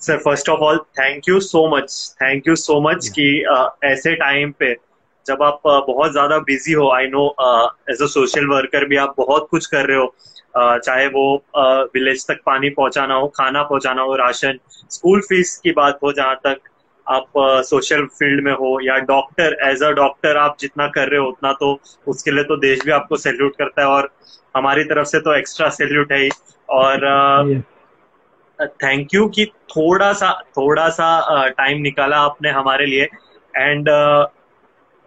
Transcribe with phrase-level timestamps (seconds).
[0.00, 4.14] Sir first of all thank you so much thank you so much कि uh, ऐसे
[4.14, 4.76] time पे
[5.26, 7.36] जब आप uh, बहुत ज़्यादा बिज़ी हो I know
[7.90, 10.14] as a social worker भी आप बहुत कुछ कर रहे हो
[10.58, 11.44] uh, चाहे वो
[11.94, 14.58] विलेज uh, तक पानी पहुंचाना हो खाना पहुंचाना हो राशन
[14.90, 16.56] स्कूल फ़ीस की बात हो जहाँ तक
[17.06, 17.26] आप
[17.64, 21.28] सोशल uh, फ़ील्ड में हो या डॉक्टर एज अ डॉक्टर आप जितना कर रहे हो
[21.28, 24.10] उतना तो उसके लिए तो देश भी आपको सैल्यूट करता है और
[24.56, 26.30] हमारी तरफ़ से तो एक्स्ट्रा सैल्यूट है ही।
[26.68, 27.62] और uh,
[28.66, 31.08] थैंक यू कि थोड़ा सा थोड़ा सा
[31.48, 33.08] टाइम uh, निकाला आपने हमारे लिए।
[33.56, 34.26] एंड uh,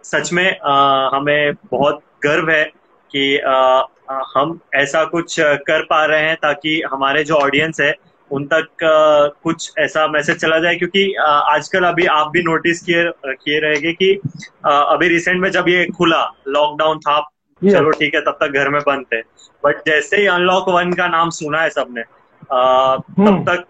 [0.04, 2.64] सच में uh, हमें बहुत गर्व है
[3.10, 3.82] कि uh,
[4.36, 7.94] हम ऐसा कुछ कर पा रहे हैं ताकि हमारे जो ऑडियंस है
[8.30, 12.82] उन तक uh, कुछ ऐसा मैसेज चला जाए। क्योंकि uh, आजकल अभी आप भी नोटिस
[12.82, 17.20] किए किए रहेंगे कि uh, अभी रिसेंट में जब ये खुला लॉकडाउन था
[17.62, 19.20] चलो ठीक है तब तक घर में बंद थे।
[19.64, 22.02] बट जैसे ही अनलॉक वन का नाम सुना है सबने
[22.54, 23.64] तब हम्म। तक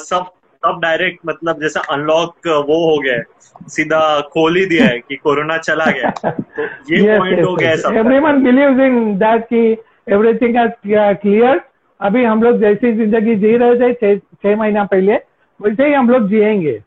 [0.00, 0.30] सब
[0.64, 3.22] तब डायरेक्ट मतलब जैसा अनलॉक वो हो गया
[3.68, 7.96] सीधा खोल ही दिया है कि कोरोना चला गया तो ये पॉइंट हो गया सब
[7.96, 9.76] एवरीवन बिलीव्स इन दैट कि
[10.12, 11.60] एवरीथिंग क्लियर
[12.00, 15.14] अभी हम लोग जैसी ज़िंदगी जी रहे थे छह महीना पहले
[15.62, 16.80] वैसे ही हम लोग जिएँगे।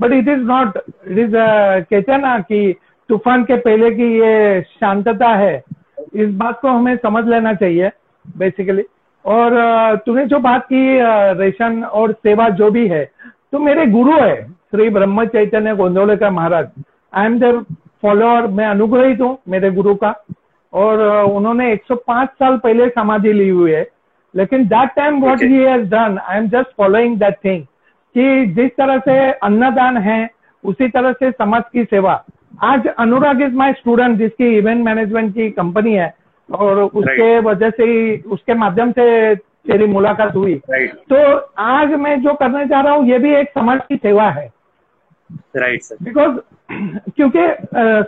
[0.00, 1.32] But it is not it is
[1.90, 2.74] कहते ना कि
[3.08, 5.62] तूफ़ान के पहले की ये शांतता है।
[6.14, 7.90] इस बात को हमें समझ लेना चाहिए
[8.38, 8.82] बेसिकली
[9.24, 10.82] और तूने जो बात की
[11.38, 13.04] रेशन और सेवा जो भी है
[13.52, 16.66] तो मेरे गुरु है श्री ब्रह्म चैतन्य गोंदोलेकर महाराज।
[17.12, 17.58] आई एम दर
[18.02, 20.14] फॉलोअर मैं अनुग्रहित हूँ मेरे गुरु का।
[20.72, 23.86] और उन्होंने 105 साल पहले समाधि ली हुई है
[24.34, 27.62] लेकिन that time what he has done I am just following that thing
[28.14, 30.28] कि जिस तरह से अन्नदान है
[30.64, 32.22] उसी तरह से समाज की सेवा।
[32.62, 36.12] आज अनुराग इज़ माई स्टूडेंट जिसकी इवेंट मैनेजमेंट की कंपनी है
[36.48, 40.54] और उसके वजह से ही उसके माध्यम से तेरी मुलाकात हुई।
[41.10, 41.16] तो
[41.58, 44.52] आज मैं जो करने जा रहा हूँ ये भी एक समाज की सेवा है।
[45.56, 46.38] राइट सर बिकॉज़
[47.10, 47.46] क्योंकि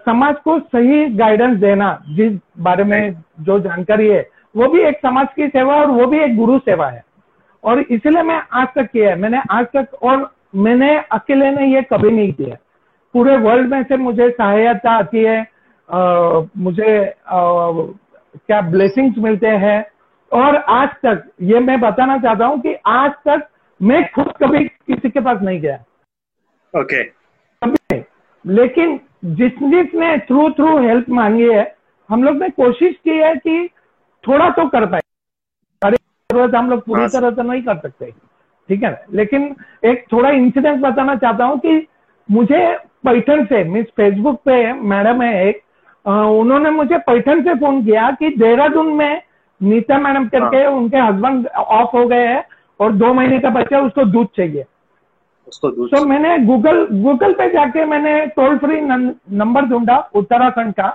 [0.02, 5.26] समाज को सही गाइडेंस देना जिस बारे में जो जानकारी है वो भी एक समाज
[5.36, 7.04] की सेवा और वो भी एक गुरु सेवा है।
[7.64, 11.82] और इसलिए मैं आज तक किया है। मैंने आज तक और मैंने अकेले ने ये
[11.82, 12.56] कभी नहीं किया
[13.14, 15.40] पूरे वर्ल्ड में से मुझे सहायता आती है।
[15.88, 17.70] आ, मुझे आ,
[18.36, 19.84] क्या ब्लेसिंग्स मिलते हैं।
[20.32, 23.48] और आज तक ये मैं बताना चाहता हूँ कि आज तक
[23.80, 25.76] मैं खुद कभी किसी के पास नहीं गया।
[26.74, 27.14] Okay okay.
[27.62, 28.02] कभी
[28.44, 31.74] लेकिन जिस जिसने थ्रू थ्रू हेल्प मांगी है
[32.10, 33.68] हम लोग ने कोशिश की है कि
[34.24, 35.00] थोड़ा तो कर पाए।
[35.82, 38.10] ज़रूरत हम लोग पूरी हाँ, तरह से नहीं कर सकते।
[38.68, 38.96] ठीक है ना?
[39.12, 39.54] लेकिन
[39.84, 41.86] एक थोड़ा इंसिडेंट बताना चाहता हूँ कि
[42.30, 42.60] मुझे
[43.04, 45.62] पैठन से मीन्स फेसबुक पे मैडम है एक
[46.06, 49.22] उन्होंने मुझे पैठन से फ़ोन किया कि देहरादून में
[49.60, 52.44] नीता मैडम करके हाँ। उनके हस्बैंड ऑफ़ हो गए हैं
[52.80, 54.64] और दो महीने का बच्चा उसको दूध चाहिए।
[55.48, 60.88] उसको दूध तो मैंने गूगल गूगल पे जाके मैंने टोल फ्री नंबर ढूंढा उत्तराखंड का।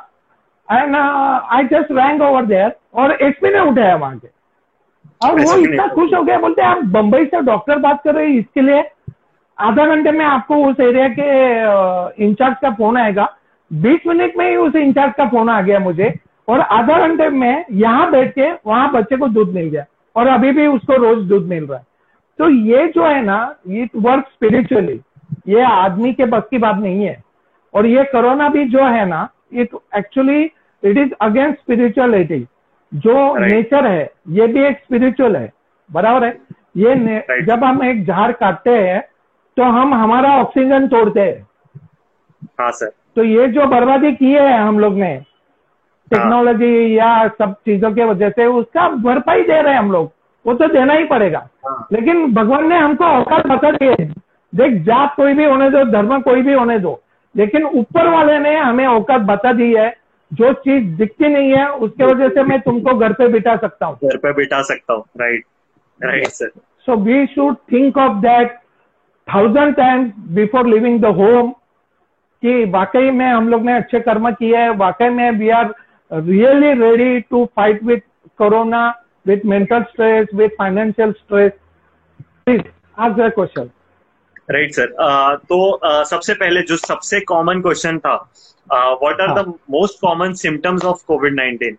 [0.68, 4.28] And I just rang over there और एसपी ने उठाया वहाँ के
[5.22, 8.40] और वो इतना खुश हो गया बोलते आप बंबई से डॉक्टर बात कर रहे हैं
[8.40, 8.84] इसके लिए
[9.58, 13.28] आधा घंटे में आपको उस एरिया के इंचार्ज का फ़ोन आएगा।
[13.72, 16.14] बीस मिनट में ही उस इंचार्ज का फ़ोन आ गया मुझे
[16.48, 20.52] और आधा घंटे में यहाँ बैठ के वहाँ बच्चे को दूध मिल गया और अभी
[20.52, 21.86] भी उसको रोज दूध मिल रहा है।
[22.40, 25.00] तो ये जो है ना इट वर्क स्पिरिचुअली
[25.48, 27.22] ये आदमी के बस की बात नहीं है।
[27.74, 32.40] और ये कोरोना भी जो है ना it actually it is against spirituality
[32.92, 35.52] जो नेचर है ये भी एक स्पिरिचुअल है।
[35.90, 36.38] बराबर है?
[36.78, 39.02] ये जब हम एक झाड़ काटते हैं
[39.58, 41.48] तो हम हमारा ऑक्सीजन तोड़ते हैं।
[42.60, 45.16] हाँ सर तो ये जो बर्बादी की है हम लोग ने
[46.12, 50.12] टेक्नोलॉजी हाँ। या सब चीज़ों के वजह से उसका भरपाई दे रहे हैं हम लोग।
[50.46, 53.96] वो तो देना ही पड़ेगा। हाँ। लेकिन भगवान ने हमको औकात बता दिए
[54.54, 57.00] देख जात कोई भी होने दो धर्म कोई भी होने दो
[57.36, 59.90] लेकिन ऊपर वाले ने हमें औकात बता दी है।
[60.32, 63.96] जो चीज़ दिखती नहीं है उसके वजह से मैं तुमको घर पे बिठा सकता हूँ।
[64.04, 65.44] घर पे बिठा सकता हूँ right
[66.00, 66.50] right sir
[66.88, 68.54] so we should think of that
[69.28, 71.54] thousand times before leaving the home
[72.44, 75.74] कि वाकई में हम लोग ने अच्छे कर्म किए हैं। वाकई में we are
[76.12, 78.00] really ready to fight with
[78.38, 78.88] corona
[79.28, 81.52] with mental stress with financial stress
[82.46, 82.62] please
[83.00, 83.70] आज क्वेश्चन
[84.52, 84.86] राइट सर
[85.50, 88.16] तो uh, सबसे पहले जो सबसे कॉमन क्वेश्चन था
[88.72, 91.78] what are the most common symptoms of COVID nineteen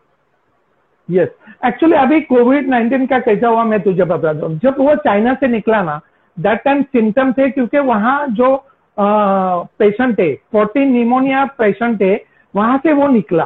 [1.11, 1.29] yes
[1.67, 5.49] actually अभी COVID nineteen का कैसा हुआ मैं तुझे बता दू। जब वो चाइना से
[5.49, 6.01] निकला ना
[6.39, 8.57] दैट टाइम सिम्टम थे क्योंकि वहाँ जो
[8.97, 12.15] पेशेंट है फोर्टीन निमोनिया पेशेंट है
[12.55, 13.45] वहाँ से वो निकला।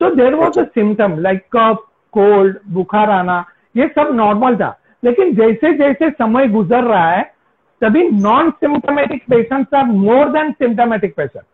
[0.00, 1.84] तो there was a symptom like cough
[2.14, 3.44] cold बुखार आना
[3.76, 7.22] ये सब नॉर्मल था। लेकिन जैसे जैसे समय गुजर रहा है
[7.82, 11.44] तभी non symptomatic patients are more than symptomatic patient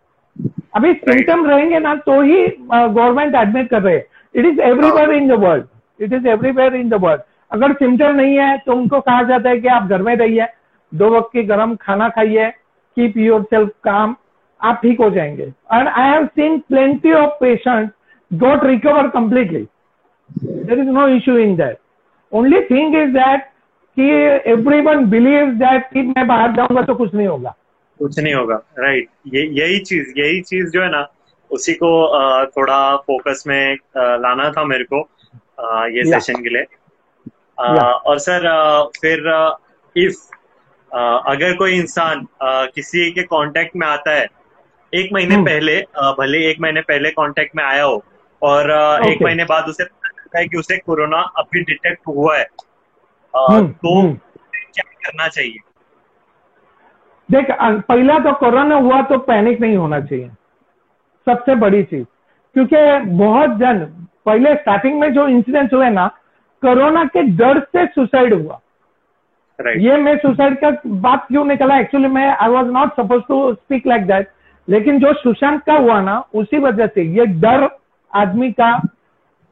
[0.76, 4.04] अभी सिम्टम रहेंगे ना तो ही गवर्नमेंट एडमिट कर रहे हैं।
[4.34, 5.64] It is everywhere in the world
[6.00, 9.60] it is everywhere in the world अगर सिम्टम नहीं है तो उनको कहा जाता है
[9.60, 10.46] कि आप घर में रहिए।
[10.92, 12.52] दो वक्त की गर्म खाना खाइए।
[12.96, 14.16] कीप योर सेल्फ काम
[14.60, 17.90] आप ठीक हो जाएँगे। And I have seen plenty of patient
[18.30, 19.66] got recover completely
[20.44, 21.78] there is no issue in that
[22.32, 23.42] only thing is that
[23.96, 24.10] कि
[24.52, 27.54] एवरी वन बिलीव दैट कि मैं बाहर जाऊँगा तो कुछ नहीं होगा।
[28.00, 31.06] कुछ नहीं होगा। राइट ये यही चीज़ यही चीज़ जो है ना
[31.50, 31.90] उसी को
[32.46, 35.00] थोड़ा फोकस में लाना था मेरे को
[35.88, 36.64] ये सेशन के लिए।
[38.06, 38.48] और सर
[39.00, 39.28] फिर
[39.96, 40.16] इफ़
[40.96, 44.26] अगर कोई इंसान किसी के कांटेक्ट में आता है
[44.94, 45.46] एक महीने hmm.
[45.46, 45.80] पहले
[46.18, 48.04] भले एक महीने पहले कांटेक्ट में आया हो
[48.42, 49.12] और okay.
[49.12, 52.46] एक महीने बाद उसे पता चलता है कि उसे कोरोना अभी डिटेक्ट हुआ है
[53.50, 53.68] hmm.
[53.68, 54.12] तो.
[54.74, 55.56] क्या करना चाहिए
[57.30, 60.28] देख पहला तो कोरोना हुआ तो पैनिक नहीं होना चाहिए
[61.26, 62.04] सबसे बड़ी चीज़
[62.54, 63.78] क्योंकि बहुत जन
[64.26, 66.08] पहले स्टार्टिंग में जो इंसिडेंट हुए ना
[66.62, 68.60] कोरोना के डर से सुसाइड हुआ
[69.58, 69.80] right.
[69.80, 73.86] ये मैं सुसाइड का बात क्यों निकला एक्चुअली मैं I was not suppose to speak
[73.86, 74.28] like that
[74.68, 77.68] लेकिन जो सुशांत का हुआ ना उसी वजह से ये डर
[78.12, 78.70] आदमी का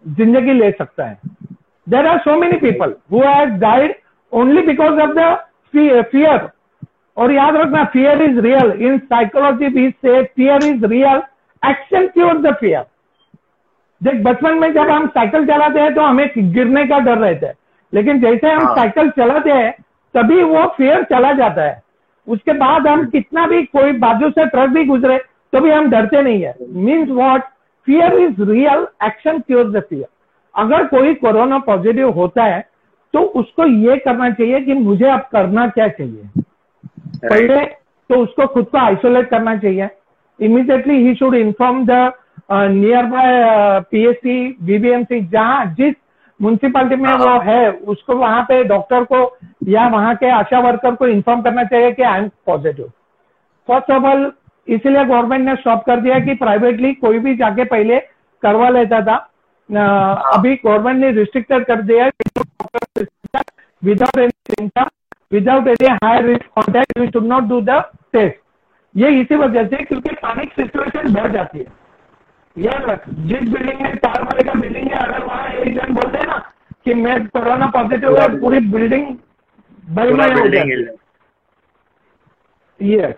[0.04, 1.18] ज़िंदगी ले सकता है।
[1.86, 3.94] There are so many people who has died
[4.32, 5.34] only because of the
[5.74, 6.48] fear
[7.16, 11.22] और याद रखना fear is real in psychology भी से fear is real
[11.62, 12.84] action cure the fear
[14.00, 17.54] देख बचपन में जब हम साइकिल चलाते हैं तो हमें गिरने का डर रहता है।
[17.92, 19.74] लेकिन जैसे हम हाँ। साइकिल चलाते हैं
[20.14, 21.80] तभी वो फियर चला जाता है।
[22.26, 25.18] उसके बाद हम कितना भी कोई बाजू से ट्रक भी गुजरे
[25.52, 27.42] तो भी हम डरते नहीं है। Means what
[27.86, 30.06] fear is real action cure the fear
[30.54, 32.60] अगर कोई कोरोना पॉजिटिव होता है
[33.14, 36.28] तो उसको ये करना चाहिए कि मुझे अब करना क्या चाहिए?
[37.24, 37.64] पहले
[38.10, 39.88] तो उसको खुद को आइसोलेट करना चाहिए।
[40.38, 42.12] Immediately he should inform the
[43.06, 45.94] nearby PSC BBMC जहाँ जिस
[46.42, 49.18] म्यूनसिपालिटी में वो हाँ। उसको वहाँ पे डॉक्टर को
[49.68, 52.86] या वहाँ के आशा वर्कर को इन्फॉर्म करना चाहिए कि I am positive
[53.68, 54.32] first of all
[54.68, 57.98] इसलिए गवर्नमेंट ने स्टॉप कर दिया कि प्राइवेटली कोई भी जाके पहले
[58.42, 59.16] करवा लेता था।
[60.34, 62.10] अभी गवर्नमेंट ने रिस्ट्रिक्टेड कर दिया
[63.82, 64.88] without any symptom
[65.32, 68.40] without any high risk contact you should not do the test
[68.94, 71.81] ये इसी वजह से क्योंकि पैनिक सिचुएशन बढ़ जाती है
[72.58, 76.26] याद रख जिस बिल्डिंग में चार वाले का बिल्डिंग है अगर वहाँ एक जन बोलते
[76.26, 76.38] ना
[76.84, 79.06] कि मैं कोरोना पॉजिटिव है पूरी बिल्डिंग
[79.88, 80.86] बलमय हो जाती
[82.80, 83.14] ये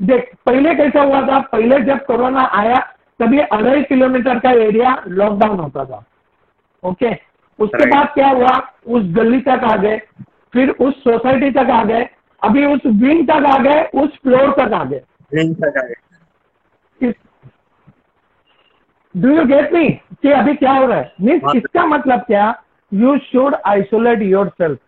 [0.00, 1.38] देख पहले कैसा हुआ था?
[1.40, 2.78] पहले जब कोरोना आया
[3.18, 6.04] तभी अढ़ाई किलोमीटर का एरिया लॉकडाउन होता था।
[6.82, 7.12] ओके
[7.58, 8.52] उसके बाद क्या हुआ?
[8.86, 10.00] उस गली तक आ गए
[10.52, 12.08] फिर उस सोसाइटी तक आ गए
[12.42, 15.02] अभी उस विंग तक आ गए उस फ्लोर तक आ गए।
[15.34, 15.94] विंग तक आ गए।
[19.14, 19.88] डू यू गेट मी
[20.22, 21.12] कि अभी क्या हो रहा है?
[21.20, 22.54] मीन्स हाँ। इसका मतलब क्या?
[22.92, 24.78] You should isolate yourself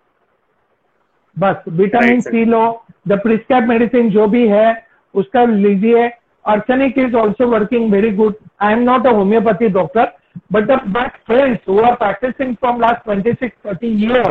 [1.36, 2.64] बस विटामिन सी लो
[3.08, 4.66] द प्रिस्क्राइब मेडिसिन जो भी है
[5.14, 6.08] उसका लीजिए।
[6.44, 10.12] Arsenic is also working very good I am not a homeopathy doctor
[10.52, 14.30] but my friends who are practicing from last twenty six thirty year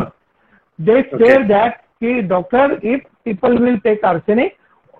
[0.78, 4.56] they share that की doctor if people will take arsenic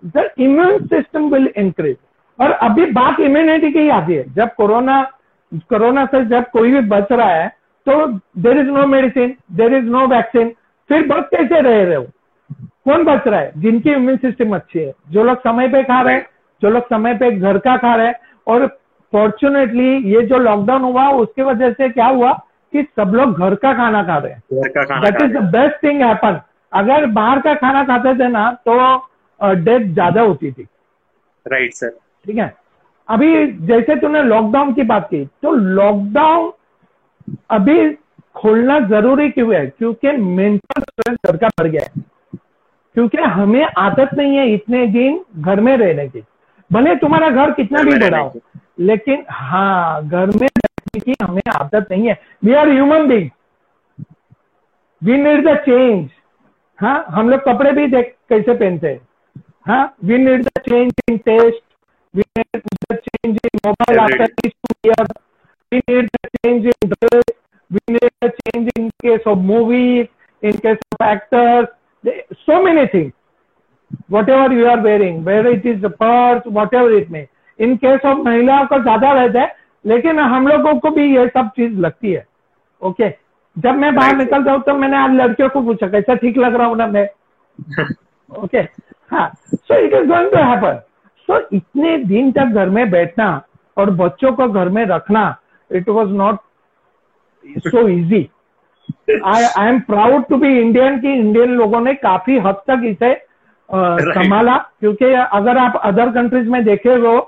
[0.06, 1.96] the immune system will increase
[2.38, 5.02] और अभी बात immunity की ही आती है। जब corona
[5.68, 7.48] corona से जब कोई भी बच रहा है
[7.86, 8.06] तो
[8.38, 10.52] there is no medicine there is no vaccine
[10.90, 12.06] फिर बच कैसे रह रहे हो?
[12.84, 13.52] कौन बच रहा है?
[13.56, 16.26] जिनकी इम्यून सिस्टम अच्छी है। जो लोग समय पे खा रहे हैं
[16.62, 18.14] जो लोग समय पे घर का खा रहे हैं
[18.46, 18.66] और
[19.12, 22.32] फॉर्चुनेटली ये जो लॉकडाउन हुआ उसकी वजह से क्या हुआ
[22.72, 24.42] कि सब लोग घर का खाना खा रहे हैं।
[25.02, 26.40] That is the best thing happen
[26.72, 30.66] अगर बाहर का खाना खाते थे ना तो डेथ ज़्यादा होती थी।
[31.46, 32.52] राइट right, सर ठीक है?
[33.08, 36.52] अभी जैसे तूने लॉकडाउन की बात की तो लॉकडाउन
[37.50, 37.90] अभी
[38.36, 39.66] खोलना ज़रूरी क्यों है?
[39.68, 42.02] क्योंकि मेंटल स्ट्रेस घर का बढ़ गया है।
[42.96, 46.22] क्योंकि हमें आदत नहीं है इतने दिन घर में रहने की।
[46.70, 48.40] भले तुम्हारा घर कितना भी बड़ा हो
[48.80, 53.28] लेकिन हाँ घर में रहने की हमें आदत नहीं है। We are human being
[55.02, 56.08] we need the change
[56.78, 59.00] हाँ हम लोग कपड़े भी देख कैसे पहनते हैं?
[59.66, 61.62] हाँ we need the change in taste
[62.14, 64.08] We need the change in mobile
[64.42, 65.08] these two years.
[65.72, 67.24] We need the change in dress.
[67.70, 70.08] We need the change in case of movies,
[70.42, 71.68] in case of actors.
[72.46, 73.12] So many things.
[74.08, 77.28] Whatever you are wearing, whether it is the purse, whatever it may.
[77.58, 79.54] In case of महिलाओं का ज़्यादा रहता है
[79.84, 82.24] लेकिन हम लोगों को भी ये सब चीज़ लगती है
[82.82, 83.08] ओके
[83.56, 86.66] जब मैं बाहर निकल जाऊँ तो मैंने आज लड़कियों को पूछा कैसा ठीक लग रहा
[86.66, 87.08] हूँ ना मैं
[88.30, 88.58] ओके
[89.12, 90.80] हाँ so it is going to happen
[91.28, 93.28] so इतने दिन तक घर में बैठना
[93.76, 95.24] और बच्चों को घर में रखना
[95.70, 96.38] it was not
[97.66, 98.28] so easy
[99.26, 103.14] I I am proud to be Indian की इंडियन लोगों ने काफ़ी हद तक इसे
[103.68, 104.68] संभाला right.
[104.80, 107.18] क्योंकि अगर आप अदर कंट्रीज़ में देखे हो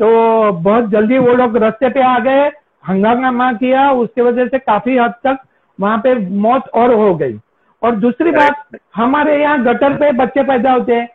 [0.00, 2.46] तो बहुत जल्दी वो लोग रस्ते पे आ गए
[2.88, 5.38] हंगामा किया उसकी वजह से काफ़ी हद तक
[5.78, 7.38] वहाँ पे मौत और हो गई
[7.82, 8.40] और दूसरी right.
[8.40, 11.08] बात हमारे यहाँ गटर पे बच्चे पैदा होते हैं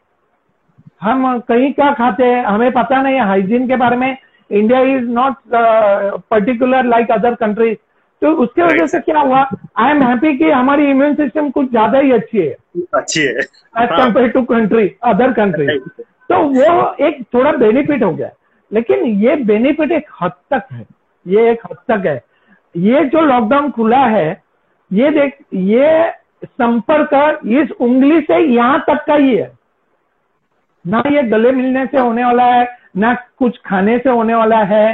[1.02, 4.18] हम कहीं क्या खाते हैं हमें पता नहीं है हाइजीन के बारे में।
[4.50, 7.74] India is not particular like other country
[8.22, 9.40] तो उसके वजह से क्या हुआ
[9.80, 12.56] आई एम हैप्पी कि हमारी इम्यून सिस्टम कुछ ज़्यादा ही अच्छी है।
[12.96, 15.78] अच्छी है। As compare to country other country
[16.30, 18.30] तो वो एक थोड़ा बेनिफिट हो गया।
[18.72, 20.86] लेकिन ये बेनिफिट एक हद तक है।
[21.26, 22.22] ये एक हद तक है।
[22.76, 24.42] ये जो लॉकडाउन खुला है
[24.92, 26.12] ये देख ये
[26.46, 29.52] संपर्क इस उंगली से यहाँ तक का ही है।
[30.88, 32.68] ना ये गले मिलने से होने वाला है
[32.98, 34.86] ना कुछ खाने से होने वाला है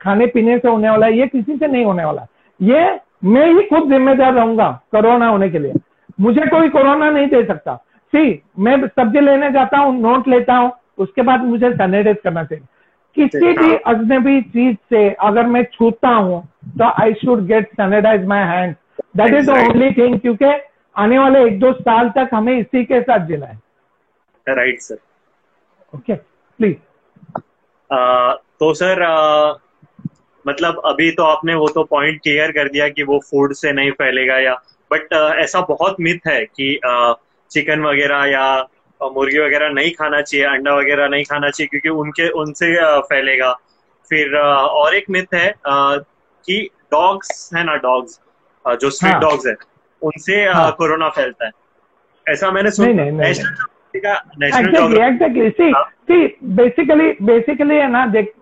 [0.00, 2.26] खाने पीने से होने वाला है ये किसी से नहीं होने वाला।
[2.60, 2.84] ये
[3.24, 5.74] मैं ही खुद जिम्मेदार रहूँगा कोरोना होने के लिए।
[6.20, 7.74] मुझे कोई कोरोना नहीं दे सकता।
[8.12, 12.64] सी मैं सब्ज़ी लेने जाता हूँ नोट लेता हूँ उसके बाद मुझे सैनिटाइज करना चाहिए।
[13.16, 16.42] किसी भी अजनबी चीज़ से अगर मैं छूता हूँ
[16.78, 18.74] तो I should get sanitize my hand
[19.16, 20.52] that is the only thing क्योंकि
[20.96, 23.58] आने वाले एक दो साल तक हमें इसी के साथ जिला है।
[24.46, 24.98] राइट सर
[25.96, 26.76] ओके प्लीज़
[28.60, 29.60] तो सर uh,
[30.46, 33.90] मतलब अभी तो आपने वो तो पॉइंट क्लियर कर दिया कि वो फ़ूड से नहीं
[33.90, 34.54] फैलेगा या
[34.92, 36.80] बट uh, ऐसा बहुत मिथ है कि
[37.50, 38.68] चिकन uh, वगैरह या
[39.02, 43.52] मुर्गी वगैरह नहीं खाना चाहिए अंडा वगैरह नहीं खाना चाहिए क्योंकि उनके उनसे फैलेगा।
[44.08, 45.54] फिर और एक मिथ है
[46.46, 48.20] कि डॉग्स है ना डॉग्स
[48.68, 49.20] जो स्ट्रीट हाँ.
[49.20, 49.54] डॉग्स है
[50.02, 50.72] उनसे हाँ.
[50.72, 51.50] कोरोना फैलता है।
[52.28, 53.66] ऐसा मैंने सुना।
[56.56, 58.32] बेसिकली बेसिकली है ना देख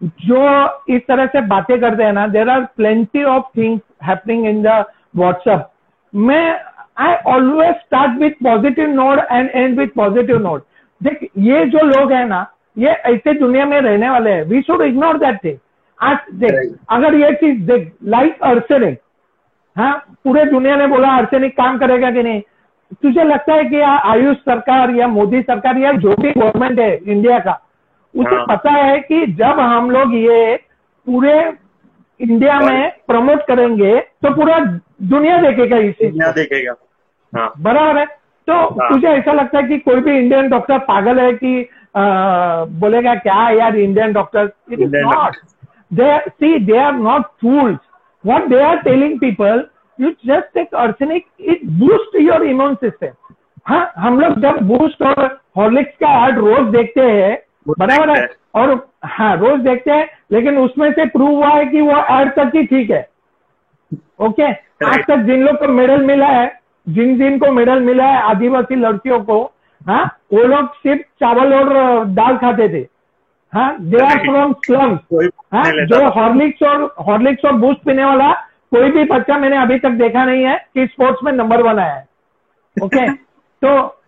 [0.00, 0.40] जो
[0.88, 4.84] इस तरह से बातें करते हैं ना there are plenty of things happening in the
[5.16, 5.70] WhatsApp
[6.14, 6.60] मैं
[6.98, 10.64] I always start with positive note and end with positive note
[11.00, 12.46] देख ये जो लोग है ना
[12.78, 15.58] ये ऐसे दुनिया में रहने वाले हैं we should ignore that thing
[16.00, 18.98] आज देख अगर ये चीज़ देख लाइक अर्सेनिक
[19.76, 19.92] हाँ
[20.24, 22.40] पूरे दुनिया ने बोला अर्सेनिक काम करेगा कि नहीं?
[23.02, 27.38] तुझे लगता है कि आयुष सरकार या मोदी सरकार या जो भी गवर्नमेंट है इंडिया
[27.38, 27.60] का
[28.14, 30.56] उसे हाँ। पता है कि जब हम लोग ये
[31.06, 31.52] पूरे
[32.20, 34.58] इंडिया में प्रमोट करेंगे तो पूरा
[35.02, 36.74] दुनिया देखेगा इसे दुनिया देखेगा।
[37.32, 38.06] हाँ। बराबर है?
[38.48, 42.64] तो हाँ। तुझे ऐसा लगता है कि कोई भी इंडियन डॉक्टर पागल है कि आ,
[42.64, 45.36] बोलेगा क्या यार Indian doctor it is not
[45.92, 47.78] they see they are not fools
[48.24, 49.62] what they are telling people,
[49.98, 53.12] you just take arsenic, it boosts your immune system.
[53.68, 57.36] हाँ हम लोग जब बूस्ट और हॉर्लिक्स का एड रोज देखते हैं
[57.68, 58.26] बराबर है?
[58.54, 62.50] और हाँ रोज देखते हैं लेकिन उसमें से प्रूव हुआ है कि वो एड तक
[62.56, 63.00] ही ठीक है।
[64.26, 64.50] ओके
[64.86, 66.46] आज तक जिन लोग को मेडल मिला है
[66.86, 69.42] जिन जिन को मेडल मिला है आदिवासी लड़कियों को
[69.86, 72.86] हाँ वो लोग सिर्फ़ चावल और दाल खाते थे।
[73.52, 74.98] हाँ दे आर फ्रॉम स्लम
[75.54, 78.32] हाँ जो हॉर्लिक्स और हॉर्लिक्स और बूस्ट पीने वाला
[78.76, 81.94] कोई भी बच्चा मैंने अभी तक देखा नहीं है कि स्पोर्ट्स में नंबर वन आया
[81.94, 82.08] है।
[82.82, 83.12] ओके
[83.64, 84.00] तो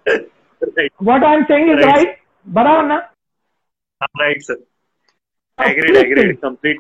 [1.03, 2.19] what I am saying is right
[2.49, 3.13] बराबर ना?
[4.03, 4.55] Right sir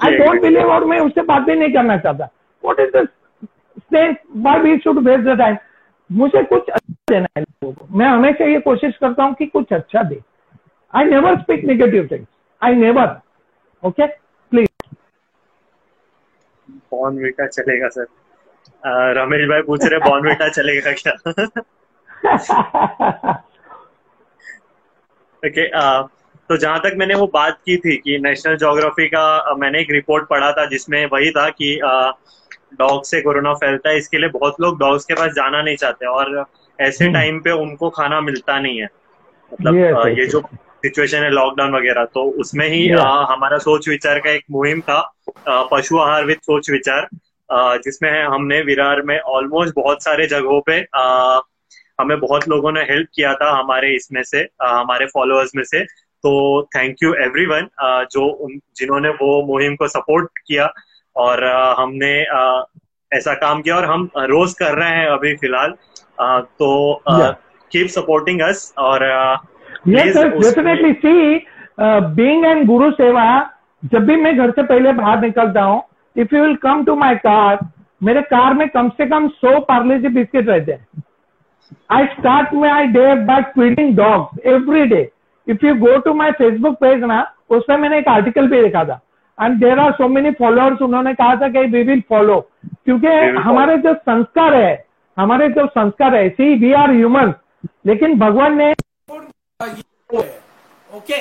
[0.05, 2.25] I don't believe और मैं उससे बात भी नहीं करना चाहता।
[2.65, 2.97] What is
[3.95, 5.57] this why we should waste the time
[6.13, 9.73] मुझे कुछ अच्छा देना है लोगों को। मैं हमेशा ये कोशिश करता हूँ कि कुछ
[9.73, 10.21] अच्छा दे।
[10.95, 12.27] I never speak negative things
[12.63, 13.23] I never.
[13.83, 14.26] Okay, please.
[16.71, 18.07] Bournvita चलेगा सर
[19.13, 21.13] रमेश भाई पूछ रहे बॉर्नविटा चलेगा क्या?
[25.43, 26.09] ओके okay,
[26.51, 30.29] तो जहाँ तक मैंने वो बात की थी कि नेशनल ज्योग्राफी का मैंने एक रिपोर्ट
[30.29, 31.79] पढ़ा था जिसमें वही था कि
[32.79, 36.07] डॉग से कोरोना फैलता है इसके लिए बहुत लोग डॉग्स के पास जाना नहीं चाहते
[36.07, 36.45] और
[36.79, 38.89] ऐसे टाइम हम्म। पे उनको खाना मिलता नहीं है।
[39.53, 40.41] मतलब ये, ये जो
[40.85, 45.01] सिचुएशन है लॉकडाउन वगैरह तो उसमें ही आ, हमारा सोच विचार का एक मुहिम था
[45.49, 47.09] पशु आहार विद सोच विचार
[47.85, 51.41] जिसमें हमने विरार में ऑलमोस्ट बहुत सारे जगहों पे आ,
[52.01, 55.85] हमें बहुत लोगों ने हेल्प किया था हमारे इसमें से आ, हमारे फॉलोअर्स में से।
[56.25, 57.69] तो थैंक यू एवरीवन
[58.13, 60.73] जो जिन्होंने वो मुहिम को सपोर्ट किया
[61.17, 62.63] और आ, हमने आ,
[63.13, 65.75] ऐसा काम किया और हम रोज कर रहे हैं अभी फ़िलहाल।
[66.21, 67.01] तो
[67.73, 69.05] कीप सपोर्टिंग अस और
[69.85, 70.31] yes sir.
[70.41, 70.99] definitely.
[71.03, 71.47] See
[71.79, 73.27] uh, being and guru seva
[73.93, 75.83] जब भी मैं घर से पहले बाहर निकलता हूँ
[76.17, 77.59] if you will come to my car
[78.03, 81.03] मेरे कार में कम से कम सौ पार्ले जी बिस्किट रहते हैं।
[81.93, 85.05] I start my day by feeding dogs every day.
[85.47, 89.01] If you go to my Facebook page ना उसमें मैंने एक आर्टिकल भी देखा था।
[89.39, 93.09] And there are so many followers उन्होंने कहा था कि वी विल फॉलो क्योंकि
[93.47, 94.85] हमारे जो संस्कार है
[95.17, 97.33] हमारे जो संस्कार है सी वी आर ह्यूमन
[97.87, 98.73] लेकिन भगवान ने
[99.61, 101.21] ओके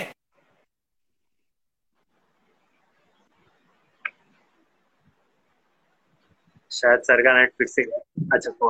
[6.72, 7.82] शायद सर का नेट फिर से
[8.34, 8.70] अच्छा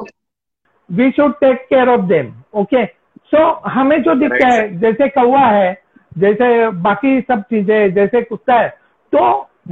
[0.89, 2.85] we should take care of them okay
[3.33, 5.73] so हमें जो दिखता है जैसे कौवा है
[6.17, 6.49] जैसे
[6.81, 8.69] बाकी सब चीज़ें जैसे कुत्ता है
[9.13, 9.23] तो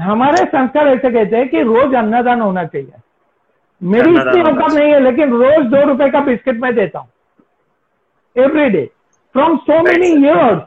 [0.01, 2.91] हमारे संस्कार ऐसे कहते हैं कि रोज अन्नदान होना चाहिए।
[3.81, 7.09] मेरी इतनी औकात नहीं है लेकिन रोज दो रुपए का बिस्किट मैं देता हूँ।
[8.35, 8.89] Every day
[9.33, 10.61] from so many years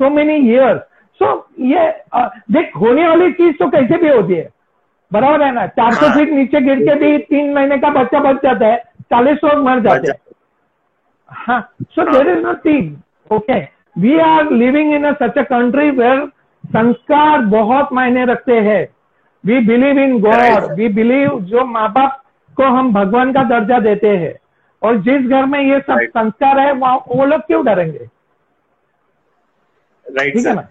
[0.00, 0.80] so many years
[1.20, 1.88] so ये
[2.52, 4.48] देख होने वाली चीज़ तो कैसे भी होती है।
[5.12, 5.66] बराबर है ना?
[5.66, 8.76] चार सौ हाँ। फीट नीचे गिर के भी तीन महीने का बच्चा बच जाता है
[9.12, 10.18] चालीस लोग मर जाते हैं।
[11.30, 11.60] हाँ
[11.94, 12.88] so there is nothing
[13.30, 13.60] okay?
[14.02, 16.20] We are living in a such a country where
[16.64, 18.82] संस्कार बहुत मायने रखते हैं।
[19.44, 22.20] We believe in God we believe जो माँ बाप
[22.56, 24.34] को हम भगवान का दर्जा देते हैं।
[24.82, 26.10] और जिस घर में ये सब Right.
[26.10, 28.08] संस्कार है वहाँ वो लोग क्यों डरेंगे?
[30.06, 30.68] राइट ठीक है सर ना?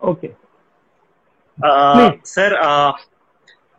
[0.00, 0.28] ओके
[2.26, 2.54] सर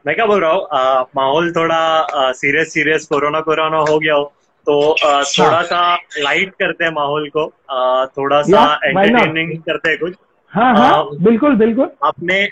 [0.06, 1.08] मैं क्या बोल रहा हूँ?
[1.16, 4.24] माहौल थोड़ा सीरियस सीरियस कोरोना कोरोना हो गया हो
[4.68, 5.82] तो अ, थोड़ा सा
[6.20, 10.16] लाइट करते हैं माहौल को। अ, थोड़ा सा एंटरटेनिंग करते हैं कुछ।
[10.54, 12.44] हाँ हाँ हाँ। बिल्कुल बिल्कुल। आपने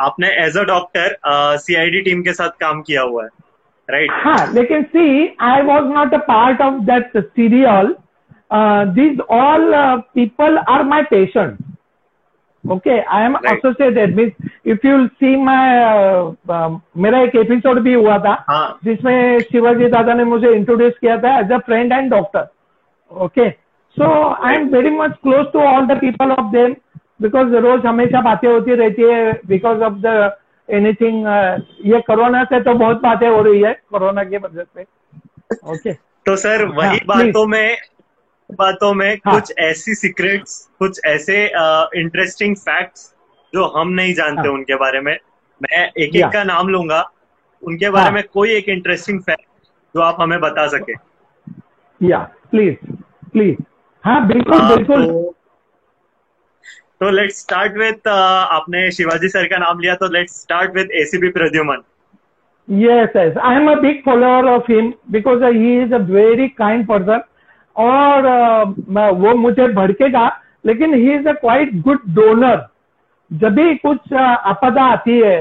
[0.00, 1.16] आपने as a doctor
[1.58, 3.30] CID team के साथ काम किया हुआ है।
[3.88, 7.94] राइट हाँ लेकिन see I was not a part of that serial
[8.94, 9.72] these all
[10.14, 11.58] people are my patient
[12.64, 13.54] okay I am Right.
[13.54, 19.88] Associated means if you see my मेरा एक एपिसोड भी हुआ था हाँ। जिसमें शिवाजी
[19.88, 22.46] दादा ने मुझे इंट्रोड्यूस किया था as a friend and doctor
[23.10, 23.50] okay
[23.96, 24.10] so
[24.44, 26.74] I am very much close to all the people of them
[27.22, 30.30] because रोज हमेशा बातें होती रहती है बिकॉज़ ऑफ़ द
[30.68, 31.26] एनीथिंग
[31.84, 34.82] ये कोरोना से तो बहुत बातें हो रही है कोरोना की वजह से।
[35.72, 35.92] ओके
[36.26, 37.76] तो सर वही हाँ, बातों में
[38.50, 41.44] बातों में हाँ। कुछ ऐसी सीक्रेट्स कुछ ऐसे
[42.00, 43.14] इंटरेस्टिंग uh, फैक्ट्स
[43.54, 45.18] जो हम नहीं जानते हाँ। उनके बारे में।
[45.62, 47.10] मैं एक एक का नाम लूँगा।
[47.62, 49.46] उनके बारे हाँ। में कोई एक इंटरेस्टिंग फैक्ट
[49.94, 50.92] जो आप हमें बता सके।
[52.00, 52.18] या
[52.50, 52.74] प्लीज़
[53.32, 53.62] प्लीज़
[54.04, 55.33] हाँ बिल्कुल हाँ, बिल्कुल। तो,
[57.04, 61.28] तो लेट्स स्टार्ट विथ आपने शिवाजी सर का नाम लिया तो let's start with ACB
[61.30, 61.82] Pradyuman
[62.68, 63.16] yes.
[63.46, 67.24] I am a big follower of him because uh, he is a very kind person.
[67.76, 70.26] और uh, वो मुझे भड़केगा
[70.66, 72.64] लेकिन he is a quite good donor
[73.30, 75.36] जब भी कुछ uh, आपदा आती है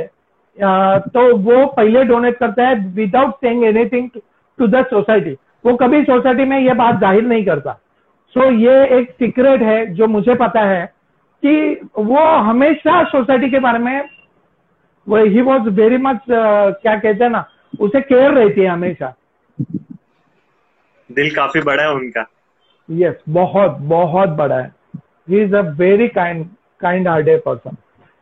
[0.58, 4.10] uh, तो वो पहले डोनेट करता है without saying anything
[4.60, 7.80] to the society वो कभी सोसाइटी में ये बात ज़ाहिर नहीं करता।
[8.36, 10.84] सो so, ये एक सीक्रेट है जो मुझे पता है।
[11.45, 11.53] कि
[11.97, 14.10] वो हमेशा सोसाइटी के बारे में
[15.08, 17.45] वो ही वॉज़ वेरी मच क्या कहते हैं ना
[17.79, 19.13] उसे केयर रहती है हमेशा।
[21.10, 22.25] दिल काफ़ी बड़ा है उनका।
[22.89, 24.71] यस yes, बहुत बहुत बड़ा है।
[25.29, 26.45] He is a very kind
[26.82, 27.77] kind hearted person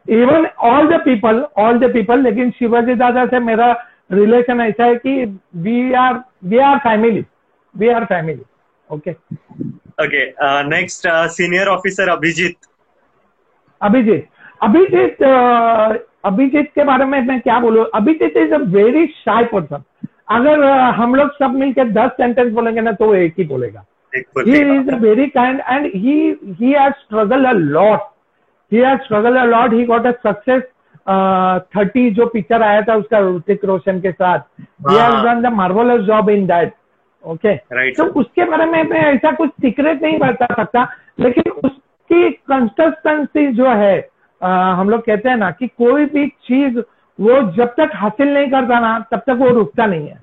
[0.06, 3.72] even all the people all the people लेकिन शिवाजी दादा से मेरा
[4.12, 5.14] रिलेशन ऐसा है कि
[5.66, 7.24] we are we are family
[7.76, 8.42] we are family
[8.90, 9.12] okay
[10.06, 10.26] okay
[10.70, 11.08] next
[11.38, 12.56] senior officer Abhijeet
[13.82, 14.28] Abhijeet
[14.64, 15.24] Abhijeet
[16.26, 17.86] Abhijeet के बारे में मैं क्या बोलूँ?
[17.96, 19.84] Abhijeet is a very shy person
[20.32, 20.64] अगर
[20.98, 24.90] हम लोग सब मिलकर दस सेंटेंस बोलेंगे ना तो एक ही बोलेगा। he बोलिएगा। is
[24.94, 26.16] a very kind and he
[26.60, 28.12] he has struggled a lot.
[28.72, 29.74] He has struggled a lot.
[29.74, 30.70] He got a success
[31.76, 34.40] thirty जो पिक्चर आया था उसका ऋतिक रोशन के साथ।
[34.88, 36.74] हाँ। done the marvelous job in that.
[37.24, 37.56] Okay?
[37.78, 40.88] Right, तो उसके बारे में मैं ऐसा कुछ सीक्रेट नहीं बता सकता
[41.20, 41.52] लेकिन
[42.12, 44.00] उसकी कंसिस्टेंसी जो है
[44.42, 46.78] अ, हम लोग कहते हैं ना कि कोई भी चीज़
[47.20, 50.18] वो जब तक हासिल नहीं करता ना तब तक वो रुकता नहीं है।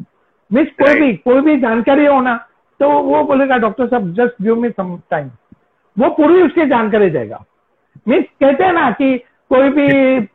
[0.51, 2.35] मीन्स कोई भी कोई भी जानकारी हो ना
[2.81, 5.31] तो वो बोलेगा डॉक्टर साहब just give me some time
[5.97, 7.45] वो पूरी उसकी जानकारी देगा।
[8.09, 9.17] मीन्स कहते हैं ना कि
[9.51, 9.87] कोई भी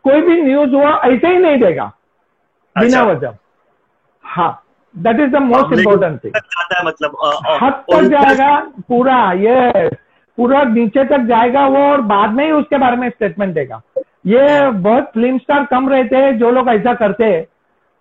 [0.07, 1.85] कोई भी न्यूज़ वो ऐसे ही नहीं देगा।
[2.75, 3.35] बिना अच्छा। वजह।
[4.25, 4.51] हाँ
[4.95, 6.33] that is the most important thing
[6.85, 7.17] मतलब
[7.63, 8.55] हद तक जाएगा
[8.87, 9.89] पूरा ये
[10.37, 13.81] पूरा नीचे तक जाएगा वो और बाद में ही उसके बारे में स्टेटमेंट देगा।
[14.27, 17.45] ये बहुत फ़िल्म स्टार कम रहते हैं जो लोग ऐसा करते हैं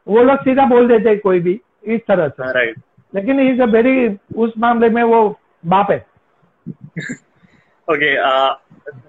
[0.07, 2.81] वो लोग सीधा बोल देते हैं कोई भी इस तरह से। राइट
[3.13, 5.23] लेकिन इज़ अ वेरी उस मामले में वो
[5.67, 5.99] बाप है।
[7.89, 8.15] Okay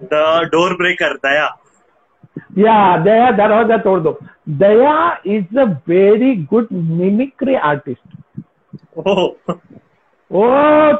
[0.04, 1.46] the door breaker Daya.
[2.58, 8.40] या दया दरवाज़ा तोड़ दो। Daya is a very good mimicry artist
[10.34, 10.46] ओ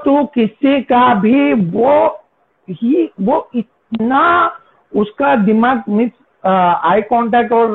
[0.05, 1.95] तू किसी का भी वो
[2.69, 4.25] ही वो इतना
[4.93, 6.11] उसका दिमाग मिस
[6.45, 7.71] आई कांटेक्ट और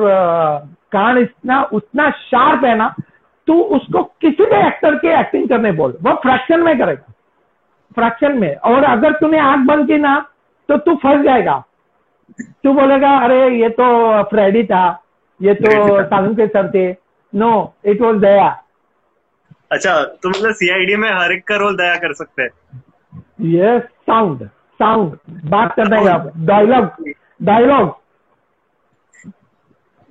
[0.92, 2.94] कान इतना उतना शार्प है ना
[3.48, 7.14] तू उसको किसी भी एक्टर के एक्टिंग करने बोल वो फ्रैक्शन में करेगा
[7.96, 10.16] फ्रैक्शन में। और अगर तूने आँख बंद की ना
[10.70, 11.64] तो तू फंस जाएगा।
[12.64, 14.86] तू बोलेगा अरे ये तो फ्रेडी था
[15.40, 16.90] ये तो सालम के सर थे।
[17.34, 17.52] नो
[17.86, 18.50] इट वॉज़ दया
[19.72, 22.50] अच्छा तो मतलब सीआईडी में हर एक का रोल दया कर सकते हैं।
[23.50, 24.48] ये साउंड
[24.80, 25.18] साउंड
[25.50, 27.10] बात करना है आप डायलॉग
[27.44, 27.96] डायलॉग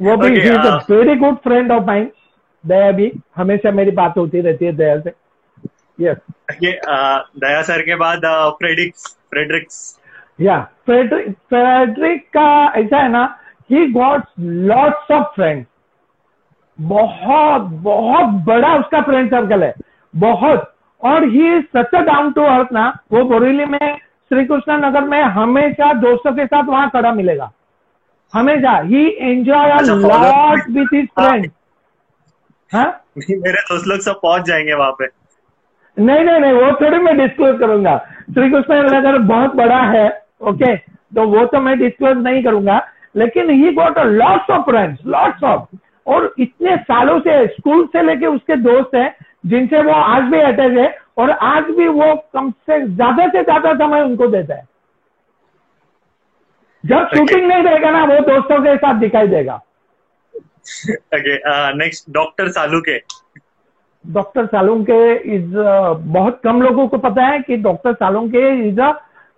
[0.00, 2.10] वो भी is very good friend of mine
[2.64, 5.12] Daya भी हमेशा मेरी बात होती रहती है दया से।
[5.98, 6.16] यस
[6.62, 8.26] ये दया सर के बाद
[8.58, 9.78] फ्रेडिक्स फ्रेडरिक्स
[10.40, 13.24] या फ्रेडरिक फ्रेडरिक का ऐसा है ना
[13.70, 15.66] he got lots of friends
[16.78, 19.72] बहुत बहुत बड़ा उसका फ्रेंड सर्कल है।
[20.14, 23.96] बहुत। और he is such down to earth ना वो बोरेली में
[24.30, 27.50] श्री कृष्ण नगर में हमेशा दोस्तों के साथ वहाँ खड़ा मिलेगा।
[28.32, 31.50] हमेशा। He enjoy lot with his friend
[32.72, 32.86] हाँ।
[33.18, 35.06] मेरे दोस्त लोग सब पहुँच जाएँगे वहाँ पे।
[35.96, 37.96] नहीं नहीं नहीं वो थोड़ी मैं डिस्क्लोज करूँगा।
[38.34, 40.08] श्री कृष्ण नगर बहुत बड़ा है
[40.48, 42.80] ओके तो वो तो मैं डिस्क्लोज नहीं करूँगा।
[43.16, 45.76] लेकिन he got a lots of friends lots of
[46.08, 49.14] और इतने सालों से स्कूल से लेके उसके दोस्त हैं
[49.46, 53.72] जिनसे वो आज भी अटैच है और आज भी वो कम से ज़्यादा से ज़्यादा
[53.76, 54.66] समय उनको देता है।
[56.84, 59.54] जब शूटिंग नहीं रहेगा ना वो दोस्तों के साथ दिखाई देगा।
[61.14, 61.36] ओके
[61.78, 62.98] नेक्स्ट डॉक्टर सालू के
[64.04, 65.00] डॉक्टर सालुंके
[65.34, 65.56] इज़
[66.08, 68.92] बहुत कम लोगों को पता है कि doctor Salunke is a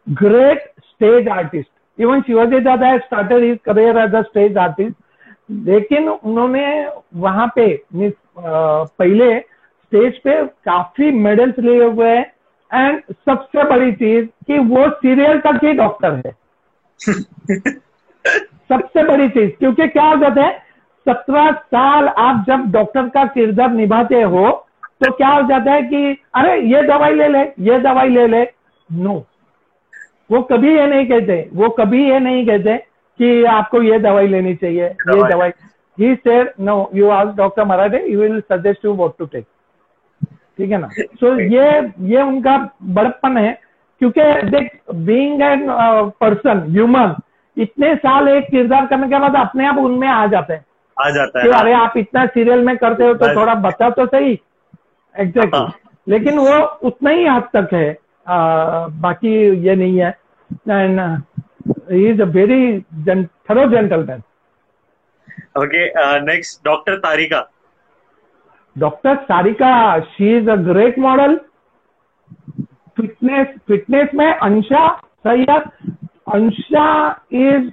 [0.06, 4.96] great stage artist even Shivaji Dada started his career as a stage artist
[5.50, 6.66] लेकिन उन्होंने
[7.16, 12.26] वहाँ पे मीन्स पहले स्टेज पे काफ़ी मेडल्स लिए हुए हैं।
[12.70, 16.32] एंड सबसे बड़ी चीज़ कि वो सीरियल तक ही डॉक्टर है।
[18.68, 20.58] सबसे बड़ी चीज़ क्योंकि क्या हो जाता है
[21.06, 24.50] सत्रह साल आप जब डॉक्टर का किरदार निभाते हो
[25.02, 28.42] तो क्या हो जाता है कि अरे ये दवाई ले ले ये दवाई ले ले।
[28.90, 29.14] नो
[30.30, 32.74] वो कभी ये नहीं कहते वो कभी ये नहीं कहते।
[33.20, 35.50] कि आपको ये दवाई लेनी चाहिए ये दवाई।
[35.98, 39.44] He said no you ask doctor Marathe you will suggest you what to take
[40.58, 40.88] ठीक है ना?
[40.88, 43.58] सो so, ये ये उनका बड़प्पन है
[44.00, 45.66] क्योंकि देख बीइंग एन
[46.20, 47.14] पर्सन ह्यूमन
[47.56, 50.64] इतने साल एक किरदार करने के बाद अपने आप उनमें आ जाते हैं।
[50.96, 54.06] आ जाता कि है अरे आप इतना सीरियल में करते हो तो थोड़ा बता तो
[54.06, 54.38] सही।
[55.14, 55.72] एग्जैक्ट हाँ।
[56.08, 57.90] लेकिन वो उतना ही हद तक है।
[58.26, 59.34] आ, बाकी
[59.66, 60.10] ये नहीं है।
[60.70, 61.00] And
[61.90, 64.22] he is a very thorough gentleman
[65.58, 65.86] okay
[66.24, 67.48] next doctor Tarika
[68.76, 71.36] doctor Sarika she is a great model
[72.96, 74.86] fitness fitness में अंशा
[75.26, 75.58] सही है
[76.34, 76.88] अंशा
[77.32, 77.70] इज़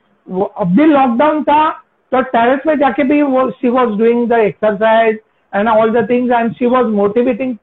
[0.61, 1.69] अभी लॉकडाउन था
[2.11, 5.19] तो टेरेस में जाके भी वो she was doing the exercise
[5.53, 7.55] and all the things and she was motivating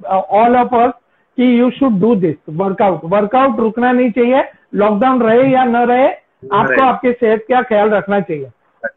[0.00, 0.92] all of us
[1.38, 4.42] कि you should do this workout workout रुकना नहीं चाहिए
[4.74, 6.08] लॉकडाउन रहे या न रहे
[6.52, 8.50] आपको। आपके सेहत का ख्याल रखना चाहिए।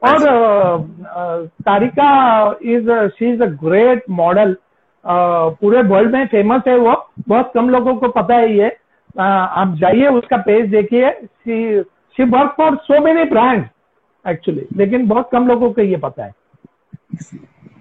[0.03, 2.09] और uh, Tarika
[2.63, 4.55] is she is a great model.
[5.05, 6.93] पूरे वर्ल्ड में फ़ेमस है वो।
[7.27, 8.67] बहुत कम लोगों को पता है ये।
[9.19, 13.65] आप जाइए उसका पेज देखिए। She she work for so many brand
[14.27, 16.31] actually लेकिन बहुत कम लोगों को ये पता है।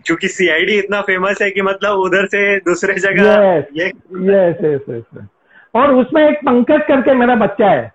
[0.07, 5.26] क्योंकि सीआईडी इतना फ़ेमस है कि मतलब उधर से दूसरे जगह यस यस यस
[5.74, 7.92] और उसमें एक पंकज करके मेरा बच्चा है।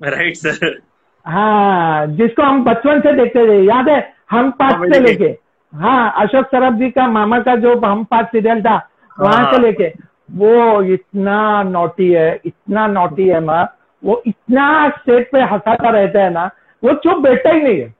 [0.00, 0.80] राइट सर
[1.26, 3.98] हाँ जिसको हम बचपन से देखते थे। याद है
[4.30, 5.24] हम पाँच हाँ, से लेके।
[5.72, 8.74] हाँ अशोक सरफ जी का मामा का जो हम पाँच सीरियल था
[9.16, 9.88] वहाँ हाँ। से लेके।
[10.32, 13.64] वो इतना नोटी है इतना नोटी है माँ।
[14.02, 16.50] वो इतना स्टेट पे हंसाता रहता है ना
[16.82, 17.94] वो चुप बैठा ही नहीं है।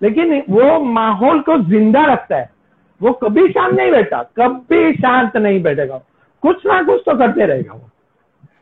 [0.00, 2.50] लेकिन वो माहौल को ज़िंदा रखता है।
[3.00, 6.00] वो कभी शांत नहीं बैठा कभी शांत नहीं बैठेगा।
[6.42, 7.88] कुछ ना कुछ तो करते रहेगा वो।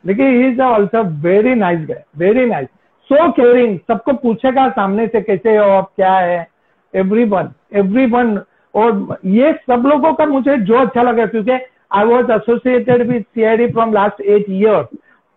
[0.05, 2.67] लेकिन is also very nice guy very nice
[3.09, 6.47] so caring सबको पूछेगा सामने से कैसे हो, आप क्या है?
[6.93, 8.39] एवरी वन एवरी वन
[8.73, 13.67] और ये सब लोगों का मुझे जो अच्छा लगा, क्योंकि I was associated with CID
[13.71, 14.83] from last eight year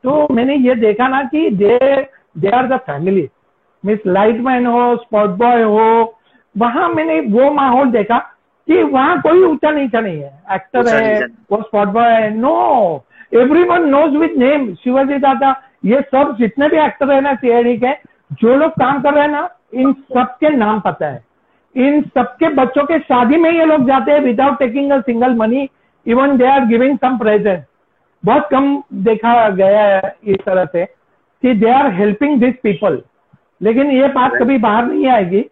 [0.04, 1.78] तो मैंने ये देखा ना कि they
[2.38, 3.28] they are the family
[3.84, 6.14] miss lightman हो स्पॉट बॉय हो,
[6.54, 8.18] वहाँ मैंने वो माहौल देखा।
[8.68, 13.04] कि वहाँ कोई ऊँचा नीचा नहीं है। एक्टर है वो स्पॉट बॉय है no
[13.64, 17.92] everyone knows with name Shivaji Dada ये सब जितने भी एक्टर है ना सीआईडी के
[18.40, 21.22] जो लोग काम कर रहे हैं ना इन सबके नाम पता है।
[21.74, 25.68] इन सबके बच्चों के शादी में ये लोग जाते हैं without taking a single money
[26.06, 27.64] even they are giving some present
[28.24, 33.02] बहुत कम देखा गया है इस तरह से कि they are helping this people
[33.60, 35.44] लेकिन ये बात कभी बाहर नहीं आएगी।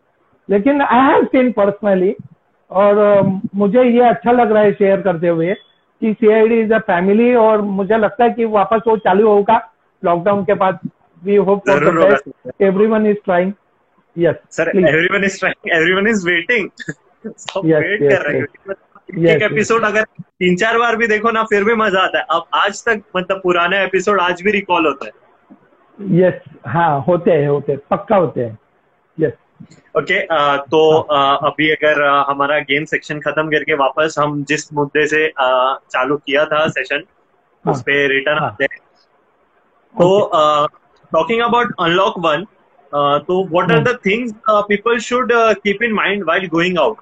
[0.49, 2.15] लेकिन आई हैव सीन पर्सनली
[2.73, 3.21] और
[3.55, 5.55] मुझे ये अच्छा लग रहा है शेयर करते हुए
[6.03, 9.61] कि सीआईडी इज़ अ फैमिली और मुझे लगता है कि वापस वो चालू होगा।
[10.03, 10.79] लॉकडाउन के बाद
[11.23, 13.53] we hope for the best everyone is trying
[14.17, 16.69] yes sir everyone is trying everyone is waiting
[17.27, 18.47] सब वेट कर रहे हैं।
[19.27, 22.45] एक एपिसोड अगर तीन चार बार भी देखो ना फिर भी मज़ा आता है। अब
[22.55, 25.13] आज तक मतलब पुराने एपिसोड आज भी रिकॉल होता है।
[25.99, 28.59] यस हाँ होते हैं होते हैं। पक्का होते हैं।
[29.19, 29.33] यस
[29.99, 30.81] ओके uh, तो
[31.13, 35.75] uh, अभी अगर uh, हमारा गेम सेक्शन खत्म करके वापस हम जिस मुद्दे से uh,
[35.91, 37.03] चालू किया था सेशन
[37.65, 38.79] हाँ, उस पे रिटर्न हाँ। आते हैं।
[39.95, 40.31] तो
[41.13, 42.45] टॉकिंग अबाउट अनलॉक वन
[43.27, 43.83] तो what are.
[43.83, 44.35] The things
[44.69, 46.97] people should keep in mind while going out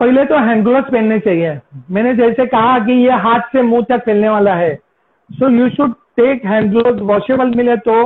[0.00, 1.58] पहले तो हैंड ग्लोव्स पहनने चाहिए।
[1.90, 4.74] मैंने जैसे कहा कि ये हाथ से मुँह तक फैलने वाला है।
[5.30, 8.04] So you should take hand gloves washable मिले तो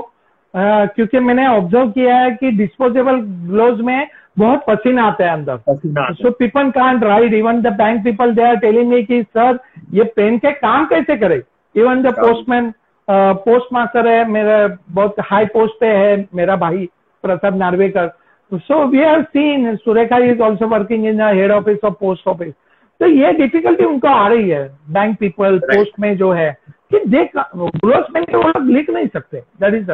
[0.55, 4.07] क्योंकि मैंने ऑब्ज़र्व किया है कि डिस्पोजेबल ग्लोव में
[4.39, 8.57] बहुत पसीना आता है अंदर। So people can't ride even the bank people they are
[8.59, 9.59] telling me कि सर
[9.95, 11.43] ये पेन के काम कैसे करे?
[11.75, 12.73] Even the postman
[13.09, 16.89] post master है मेरा बहुत हाई पोस्ट पे है मेरा भाई
[17.25, 18.11] Prasad Narvekar.
[18.53, 22.53] So we have seen Surekha is also working in head office of post office
[23.01, 26.51] तो ये डिफिकल्टी उनको आ रही है बैंक पीपल पोस्ट में जो है
[26.91, 29.91] कि देख पहन के वो लोग लिख नहीं सकते। दैट इज़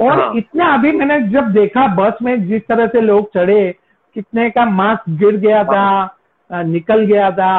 [0.00, 3.62] और हाँ। इतना अभी मैंने जब देखा बस में जिस तरह से लोग चढ़े
[4.16, 5.86] कितने का मास्क गिर गया था
[6.50, 7.52] अ, निकल गया था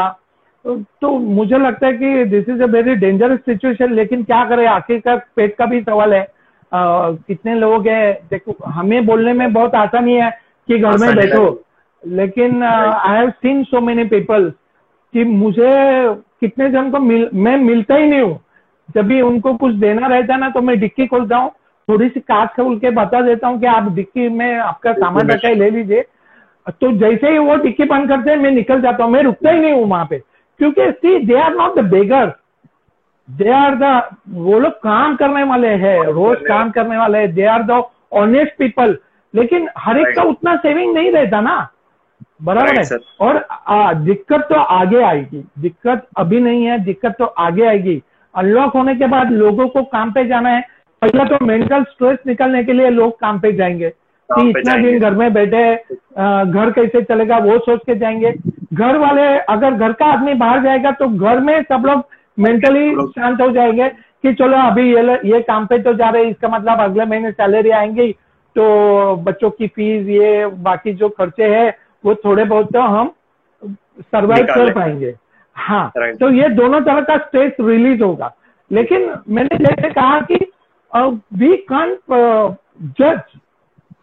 [0.65, 4.65] तो, तो मुझे लगता है कि this is a very dangerous situation लेकिन क्या करें
[4.67, 6.29] आखिरकार पेट का भी सवाल है। अ,
[7.27, 8.13] कितने लोग हैं?
[8.31, 10.29] देखो हमें बोलने में बहुत आसानी है
[10.69, 11.45] कि घर में बैठो
[12.03, 14.49] लेकिन I have seen so many people
[15.13, 15.71] कि मुझे
[16.41, 18.39] कितने जन को मिल मैं मिलता ही नहीं हूँ।
[18.95, 21.51] जब भी उनको कुछ देना रहता है ना तो मैं डिक्की खोलता हूँ।
[21.91, 25.49] थोड़ी सी कांच खोल के बता देता हूँ कि आप डिक्की में आपका सामान रखा
[25.53, 26.03] ले लीजिए।
[26.71, 29.59] तो जैसे ही वो डिक्की बंद करते हैं मैं निकल जाता हूँ मैं रुकता ही
[29.59, 30.17] नहीं हूँ वहाँ पे।
[30.59, 32.33] क्योंकि see they are not the beggar
[33.29, 37.45] they are the वो लोग काम करने वाले हैं रोज काम करने वाले हैं। They
[37.45, 38.97] are the honest people
[39.33, 41.57] लेकिन हर एक का उतना सेविंग नहीं रहता ना।
[42.43, 42.97] बराबर है?
[43.21, 48.01] और आ, दिक्कत तो आगे आएगी। दिक्कत अभी नहीं है दिक्कत तो आगे आएगी।
[48.33, 50.63] अनलॉक होने के बाद लोगों को काम पे जाना है।
[51.01, 53.89] पहला तो मेंटल स्ट्रेस निकलने के लिए लोग काम पे जाएँगे।
[54.29, 58.31] कि इतना दिन घर में बैठे घर कैसे चलेगा वो सोच के जाएँगे।
[58.73, 62.03] घर वाले अगर घर का आदमी बाहर जाएगा तो घर में सब लोग
[62.37, 63.89] मेंटली शांत हो जाएँगे
[64.23, 67.31] कि चलो अभी ये ये काम पे तो जा रहे हैं इसका मतलब अगले महीने
[67.31, 68.11] सैलरी आएँगी
[68.55, 73.11] तो बच्चों की फ़ीस ये बाकी जो खर्चे हैं वो थोड़े बहुत तो हम
[74.03, 75.13] सर्वाइव कर पाएँगे।
[75.55, 78.33] हाँ तो ये दोनों तरह का स्ट्रेस रिलीज़ होगा।
[78.71, 80.35] लेकिन मैंने जैसे कहा कि
[80.93, 81.97] वी कांट
[82.99, 83.19] जज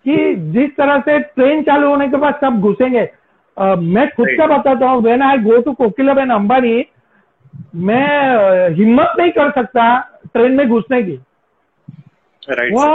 [0.04, 3.00] कि जिस तरह से ट्रेन चालू होने के बाद सब घुसेंगे।
[3.56, 6.84] अ, मैं खुद का बताता हूँ when I go to Kokilaben Ambani
[7.74, 9.98] मैं हिम्मत नहीं कर सकता
[10.34, 11.18] ट्रेन में घुसने की।
[12.48, 12.86] राइट वो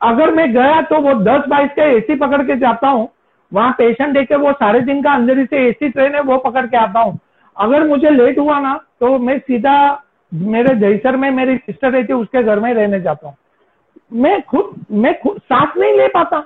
[0.00, 3.08] अगर मैं गया तो वो दस बाईस का एसी पकड़ के जाता हूँ।
[3.52, 6.76] वहाँ पेशेंट देखे वो साढ़े दिन का अंदर से एसी ट्रेन है वो पकड़ के
[6.76, 7.18] आता हूँ।
[7.56, 9.76] अगर मुझे लेट हुआ ना तो मैं सीधा
[10.32, 13.36] मेरे जयसर में मेरी सिस्टर रहती है उसके घर में रहने जाता हूँ।
[14.14, 16.38] मैं खुद मैं खुद सांस नहीं ले पाता।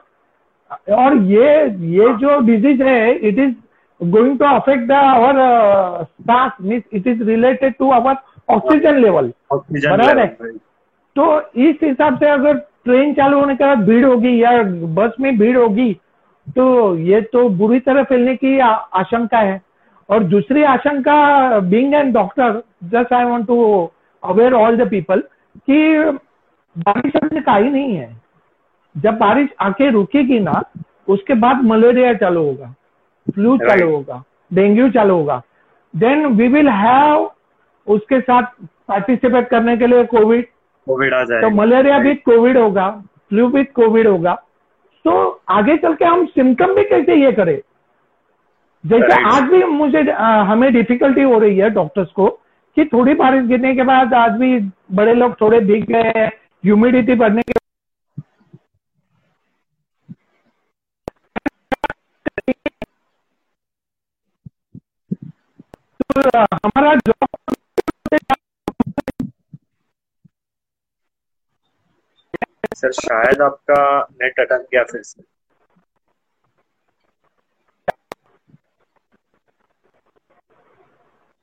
[0.94, 1.46] और ये
[1.90, 3.54] ये जो डिज़ीज़ है it is
[4.00, 8.16] going to affect the our सांस means it is related to our
[8.48, 10.26] oxygen level बराबर है।
[11.16, 14.50] तो इस हिसाब से अगर ट्रेन चालू होने के बाद भीड़ होगी या
[14.94, 15.92] बस में भीड़ होगी
[16.56, 19.60] तो ये तो बुरी तरह फैलने की आशंका है।
[20.10, 23.90] और दूसरी आशंका being an doctor just I want to
[24.22, 25.20] aware all the people
[25.66, 25.98] कि
[26.76, 28.08] बारिश अभी का ही नहीं है।
[28.94, 30.62] जब बारिश आके रुकेगी ना
[31.08, 32.74] उसके बाद मलेरिया चालू होगा
[33.26, 35.42] फ्लू चालू होगा डेंगू चालू होगा।
[35.94, 37.30] देन वी विल हैव
[37.86, 38.42] उसके साथ
[38.88, 40.46] पार्टिसिपेट करने के लिए कोविड
[40.86, 42.90] कोविड आ तो मलेरिया भी कोविड होगा
[43.28, 44.34] फ्लू भी कोविड होगा।
[45.04, 47.58] तो आगे चल के हम सिम्टम भी कैसे ये करें?
[48.84, 52.28] जैसे आज भी मुझे अ, हमें डिफिकल्टी हो रही है डॉक्टर्स को
[52.76, 54.58] कि थोड़ी बारिश गिरने के बाद आज भी
[55.00, 57.52] बड़े लोग थोड़े भीग गए ह्यूमिडिटी बढ़ने के
[66.02, 67.26] तो, हमारा जॉब
[72.76, 75.22] सर शायद आपका नेट अटक गया फिर से।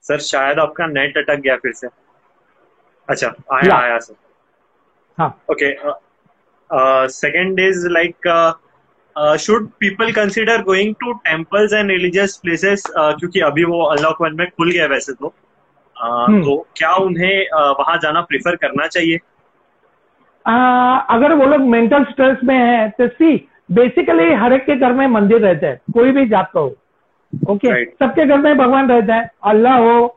[0.08, 1.88] सर शायद आपका नेट अटक गया फिर से।
[3.10, 4.16] अच्छा आया आया सर।
[5.18, 5.94] हाँ। Uh,
[6.70, 7.08] uh,
[7.96, 8.54] like uh,
[9.16, 14.22] uh, should people consider going to temples and religious places uh, क्योंकि अभी वो अनलॉक
[14.22, 15.34] वन में खुल गया वैसे तो।
[15.96, 19.20] Uh, हम्म। तो क्या उन्हें uh, वहाँ जाना प्रेफर करना चाहिए?
[20.48, 20.54] आ,
[20.98, 25.08] अगर वो लोग मेंटल स्ट्रेस में है तो सी बेसिकली हर एक के घर में
[25.08, 26.76] मंदिर रहते हैं कोई भी जात का हो।
[27.50, 27.90] Okay Right.
[28.00, 30.08] सबके घर में भगवान रहता है। अल्लाह हो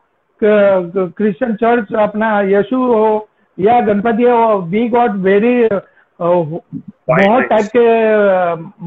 [0.41, 5.53] क्रिश्चियन चर्च अपना यशु हो या गणपति हो वी गॉट वेरी
[6.19, 7.85] बहुत टाइप के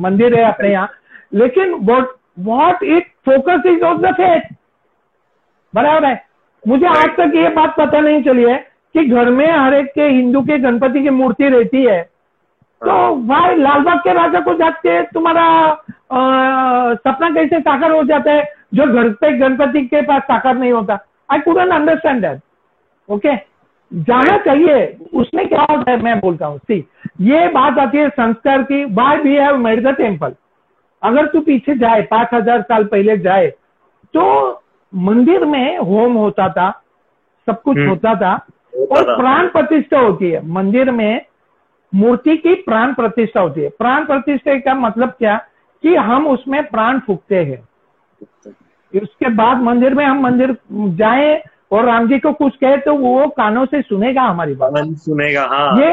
[0.01, 0.88] मंदिर है अपने यहाँ।
[1.35, 4.55] लेकिन what what it focus is of the faith
[5.75, 6.23] बराबर है।
[6.62, 8.57] मुझे आज तक ये बात पता नहीं चली है
[8.94, 12.01] कि घर में हर एक के हिंदू के गणपति की मूर्ति रहती है।
[12.85, 15.47] तो भाई लालबाग के राजा को जाके तुम्हारा
[16.97, 20.99] सपना कैसे साकार हो जाता है जो घर पे गणपति के पास साकार नहीं होता।
[21.29, 22.40] I couldn't understand that
[23.09, 23.37] okay
[23.92, 24.77] जाना चाहिए
[25.14, 26.79] उसमें क्या होता है मैं बोलता हूँ सी
[27.23, 30.35] ये बात आती है संस्कार की why we have made the temple
[31.03, 33.49] अगर तू पीछे जाए पाँच हज़ार साल पहले जाए
[34.14, 34.25] तो
[34.92, 36.70] मंदिर में होम होता था
[37.49, 38.35] सब कुछ हम्म। होता था
[38.90, 41.20] और प्राण प्रतिष्ठा होती है। मंदिर में
[41.94, 45.37] मूर्ति की प्राण प्रतिष्ठा होती है। प्राण प्रतिष्ठा का मतलब क्या?
[45.85, 47.62] कि हम उसमें प्राण फूकते हैं।
[48.92, 50.57] उसके बाद मंदिर में हम मंदिर
[50.98, 55.44] जाए और राम जी को कुछ कहे तो वो कानों से सुनेगा हमारी बात। सुनेगा
[55.46, 55.92] हाँ। ये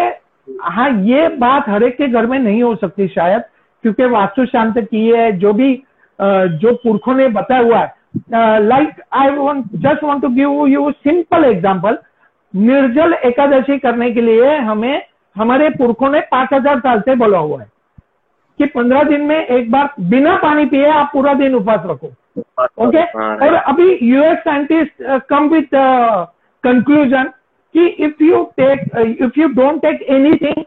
[0.64, 3.42] हाँ ये बात हर एक के घर में नहीं हो सकती शायद
[3.84, 5.74] क्योंकि वास्तु शांत की है जो भी
[6.20, 11.46] जो पुरखों ने बताया हुआ है। Like I want just want to give you simple
[11.46, 11.98] example
[12.54, 15.02] Nirjala Ekadashi करने के लिए हमें
[15.36, 17.70] हमारे पुरखों ने पाँच हज़ार साल से बोला हुआ है
[18.60, 22.08] कि पंद्रह दिन में एक बार बिना पानी पिए आप पूरा दिन उपवास रखो।
[22.86, 25.70] ओके हाँ, और अभी US scientist come with
[26.64, 27.32] conclusion
[27.76, 28.82] कि if you take
[29.22, 30.64] if you don't take anything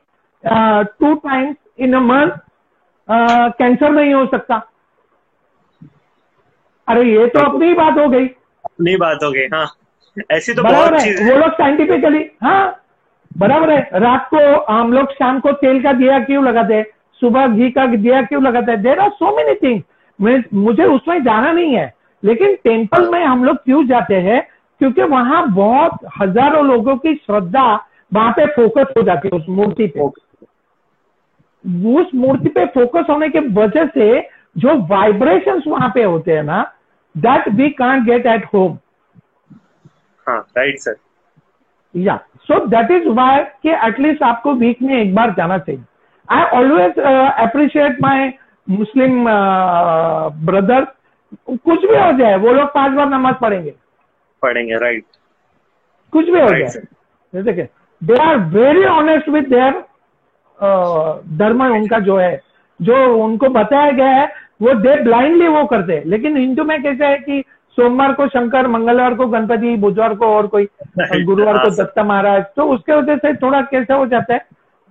[1.00, 2.38] two times in a month
[3.59, 4.57] cancer नहीं हो सकता।
[6.88, 9.66] अरे ये तो अपनी ही बात हो गई। अपनी बात हो गई हाँ।
[10.33, 12.81] ऐसी तो बहुत है। वो लोग साइंटिफिकली हाँ
[13.35, 14.38] बराबर है। रात को
[14.73, 16.85] हम लोग शाम को तेल का दिया क्यों लगाते हैं?
[17.23, 18.83] सुबह घी का दिया क्यों लगाते हैं?
[18.83, 21.92] There are so many things मुझे उसमें जाना नहीं है।
[22.23, 24.40] लेकिन टेंपल में हम लोग क्यों जाते हैं?
[24.81, 27.64] क्योंकि वहाँ बहुत हज़ारों लोगों की श्रद्धा
[28.12, 30.01] वहाँ पे फोकस हो जाती है उस मूर्ति पे।
[31.94, 34.20] उस मूर्ति पे फोकस होने के वजह से
[34.59, 36.62] जो वाइब्रेशन वहाँ पे होते हैं ना
[37.14, 38.77] that we can't get at home
[40.27, 40.97] हाँ राइट सर
[41.94, 45.83] या। सो दैट इज़ वाई कि एटलीस्ट आपको वीक में एक बार जाना चाहिए।
[46.28, 48.33] I always appreciate my
[48.70, 49.24] Muslim
[50.46, 50.87] brother
[51.50, 53.74] कुछ भी हो जाए वो लोग पाँच बार नमाज़ पढ़ेंगे।
[54.42, 55.04] पढ़ेंगे राइट
[56.12, 56.72] कुछ भी हो Right,
[57.35, 57.62] जाए। कि
[58.02, 59.72] they are very honest with their
[61.38, 62.40] धर्म उनका जो है।
[62.83, 64.26] जो उनको बताया गया है
[64.62, 67.42] वो दे ब्लाइंडली वो करते हैं। लेकिन हिंदू में कैसे है कि
[67.77, 70.65] सोमवार को शंकर मंगलवार को गणपति बुधवार को और कोई
[70.99, 74.41] गुरुवार को। दत्ता महाराज। तो उसके वजह से थोड़ा कैसा हो जाता है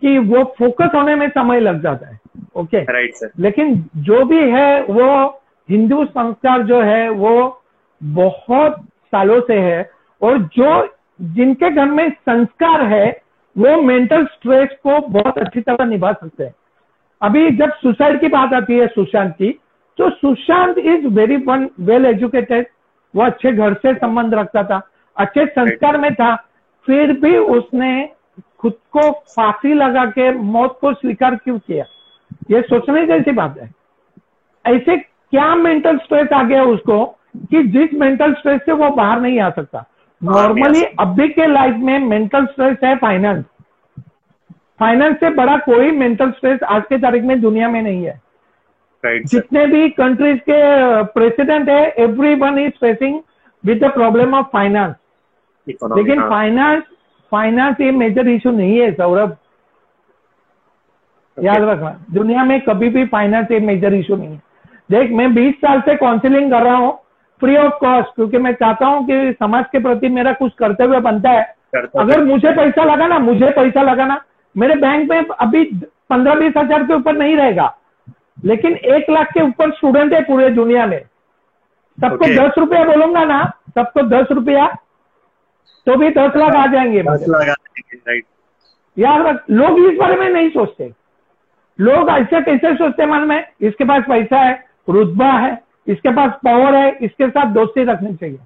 [0.01, 2.19] कि वो फोकस होने में समय लग जाता है।
[2.55, 5.07] ओके राइट सर लेकिन जो भी है वो
[5.69, 7.61] हिंदू संस्कार जो है वो
[8.01, 8.75] बहुत
[9.13, 9.89] सालों से है
[10.21, 10.71] और जो
[11.21, 13.05] जिनके घर में संस्कार है
[13.55, 16.53] वो मेंटल स्ट्रेस को बहुत अच्छी तरह निभा सकते हैं।
[17.21, 19.49] अभी जब सुसाइड की बात आती है सुशांत की
[19.99, 22.67] तो Sushant is very one well educated
[23.15, 24.81] वो अच्छे घर से संबंध रखता था
[25.17, 26.35] अच्छे संस्कार में था।
[26.87, 28.09] फिर भी उसने
[28.59, 31.85] खुद को फांसी लगा के मौत को स्वीकार क्यों किया?
[32.51, 33.69] ये सोचने जैसी बात है?
[34.65, 37.05] ऐसे क्या मेंटल स्ट्रेस आ गया उसको
[37.37, 39.85] कि जिस मेंटल स्ट्रेस से वो बाहर नहीं आ सकता?
[40.23, 43.45] नॉर्मली अभी के लाइफ में मेंटल स्ट्रेस है फाइनेंस
[44.79, 48.21] फाइनेंस से बड़ा कोई मेंटल स्ट्रेस आज के तारीख में दुनिया में नहीं है।
[49.03, 50.57] सर जितने भी कंट्रीज़ के
[51.13, 51.83] प्रेसिडेंट है
[52.35, 53.19] everyone is facing
[53.63, 54.95] with the problem of finance
[55.67, 56.83] लेकिन फाइनेंस
[57.31, 59.29] फाइनेंस ये मेजर इशू नहीं है सौरभ।
[61.37, 61.45] Okay.
[61.45, 64.41] याद रखना दुनिया में कभी भी फाइनेंस एक मेजर इशू नहीं है।
[64.89, 66.91] देख मैं 20 साल से काउंसिलिंग कर रहा हूँ
[67.41, 71.29] फ्री ऑफ़ कॉस्ट क्योंकि मैं चाहता हूँ कि समाज के प्रति मेरा कुछ कर्तव्य बनता
[71.29, 71.43] है।
[71.75, 74.21] अगर मुझे पैसा लगाना मुझे पैसा लगाना
[74.55, 75.63] मेरे बैंक में अभी
[76.09, 77.65] पंद्रह बीस हज़ार के ऊपर नहीं रहेगा।
[78.45, 81.01] लेकिन एक लाख के ऊपर स्टूडेंट है पूरे दुनिया में।
[82.01, 82.39] सबको Okay.
[82.39, 83.43] दस रुपया बोलूँगा ना
[83.75, 84.67] सबको दस रुपया
[85.85, 87.53] तो भी दस लाख आ जाएँगे मुझे। लगा
[88.99, 90.93] यार रख- लोग इस बारे में नहीं सोचते।
[91.79, 93.47] लोग ऐसे कैसे सोचते मन में?
[93.61, 98.39] इसके पास पैसा है रुतबा है इसके पास पावर है इसके साथ दोस्ती रखनी चाहिए।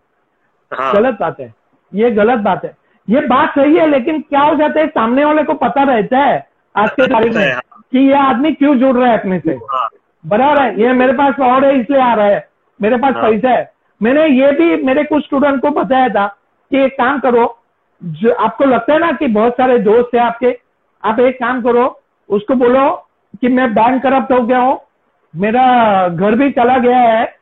[0.80, 1.54] हाँ। गलत बात है।
[1.94, 2.78] ये गलत बात है।
[3.10, 4.88] ये बात सही है लेकिन क्या हो जाता है?
[4.88, 7.62] सामने वाले को पता रहता है आज के तारीख में। हाँ।
[7.92, 9.52] कि ये आदमी क्यों जुड़ रहा है अपने से?
[9.52, 9.90] हाँ।
[10.26, 12.50] बराबर है। ये मेरे पास और है इसलिए आ रहा है।
[12.82, 13.72] मेरे पास हाँ। पैसा है।
[14.04, 16.28] मैंने ये भी मेरे कुछ स्टूडेंट को बताया था
[16.72, 17.60] कि एक काम करो
[18.04, 20.58] जो आपको लगता है ना कि बहुत सारे दोस्त है आपके
[21.04, 22.90] आप एक काम करो उसको बोलो
[23.42, 24.80] कि मैं बैंक करप्ट हो गया हूँ
[25.36, 27.36] मेरा घर भी चला गया है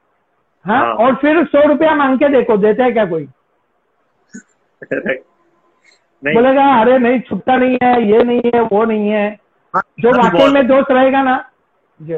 [0.66, 3.28] हाँ हाँ। और फिर सौ रुपया मांग के देखो देता है क्या कोई?
[6.26, 9.30] बोलेगा अरे नहीं छुट्टा नहीं है ये नहीं है वो नहीं हाँ,
[9.76, 11.38] जो वाकई में दोस्त रहेगा ना
[12.00, 12.18] जी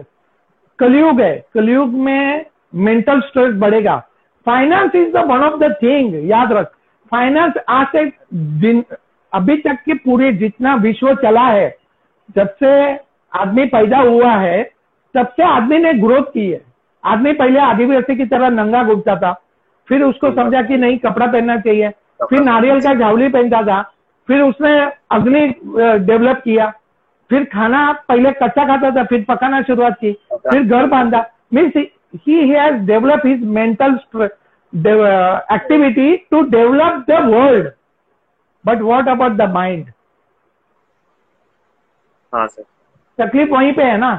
[0.80, 2.46] कलयुग है कलयुग में
[2.76, 3.98] मेंटल स्ट्रेस बढ़ेगा।
[4.46, 6.72] Finance is the one of the thing याद रख।
[7.12, 8.04] फाइनेंस आज से
[8.60, 8.84] दिन
[9.34, 11.76] अभी तक के पूरे जितना विश्व चला है
[12.36, 12.72] जब से
[13.32, 14.64] आदमी पैदा हुआ है
[15.16, 16.62] तब से आदमी ने ग्रोथ की है।
[17.04, 19.34] आदमी पहले आदिवासी की तरह नंगा घूमता था
[19.88, 21.90] फिर उसको समझा कि नहीं कपड़ा पहनना चाहिए।
[22.22, 23.82] फिर नारियल का झावली पहनता था
[24.30, 24.80] फिर उसने
[25.12, 25.48] अग्नि
[26.06, 26.74] डेवलप किया।
[27.30, 31.74] फिर खाना पहले कच्चा खाता था फिर पकाना शुरुआत की फिर घर बांधा। Means
[32.28, 34.00] he has develop his mental
[35.54, 37.70] activity to develop the world
[38.66, 39.92] but what about the mind
[42.34, 42.64] हाँ सर
[43.20, 44.10] तकलीफ़ वहीं पे है ना?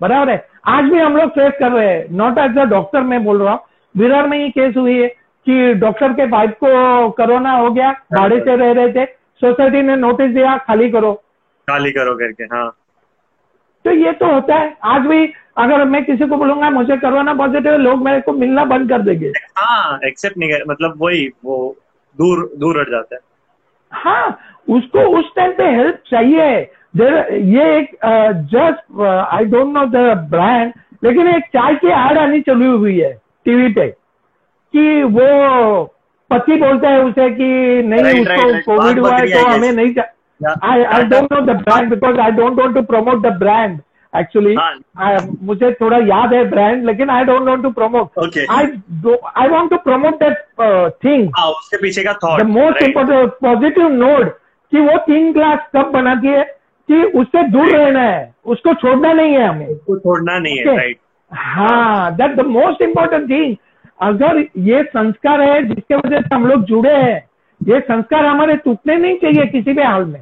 [0.00, 3.22] बराबर है। आज भी हम लोग फेस कर रहे हैं। नॉट एज अ डॉक्टर मैं
[3.24, 3.60] बोल रहा हूँ।
[3.94, 5.08] विरार में ही केस हुई है
[5.46, 9.04] कि डॉक्टर के वाइफ को कोरोना हो गया भाड़े से रह रहे थे।
[9.42, 11.12] सोसाइटी ने नोटिस दिया खाली करो।
[11.70, 12.68] खाली करो करके हाँ।
[13.84, 15.24] तो ये तो होता है। आज भी
[15.58, 19.32] अगर मैं किसी को बोलूँगा मुझे कोरोना पॉजिटिव लोग मेरे को मिलना बंद कर देंगे।
[19.58, 21.56] हाँ एक्सेप्ट नहीं कर मतलब वही वो
[22.18, 23.20] दूर दूर हट जाता है।
[23.92, 26.50] हाँ उसको उस टाइम पे हेल्प चाहिए।
[26.96, 27.96] ये एक
[28.52, 29.96] just I don't know the
[30.30, 30.72] brand
[31.04, 33.12] लेकिन एक चाय की एड आनी चली हुई है
[33.44, 33.86] टीवी पे
[34.74, 35.84] कि वो
[36.30, 37.46] पति बोलता है उसे कि
[37.82, 38.64] नहीं Right, उसको right.
[38.64, 39.92] कोविड हुआ है तो हमें नहीं
[40.40, 40.56] Yeah.
[40.62, 43.80] I I don't know the brand because I don't want to promote the brand
[44.12, 44.54] actually.
[44.56, 44.70] हाँ.
[44.96, 48.10] I, मुझे थोड़ा याद है brand लेकिन I don't want to promote.
[48.26, 48.46] Okay.
[48.50, 48.62] I
[49.02, 51.26] do, I want to promote that uh, thing.
[51.38, 54.32] हाँ उसके पीछे का thought The most important positive note
[54.72, 56.42] कि वो तीन क्लास कब बनाती है
[56.88, 58.22] कि उससे दूर रहना है
[58.54, 60.76] उसको छोड़ना नहीं है हमें उसको छोड़ना नहीं है.
[60.76, 60.98] राइट
[61.32, 63.56] हाँ that the most important thing
[64.02, 64.38] अगर
[64.70, 67.18] ये संस्कार है जिसके वजह से हम लोग जुड़े हैं
[67.60, 70.20] ये संस्कार हमारे टूटने नहीं चाहिए किसी भी हाल में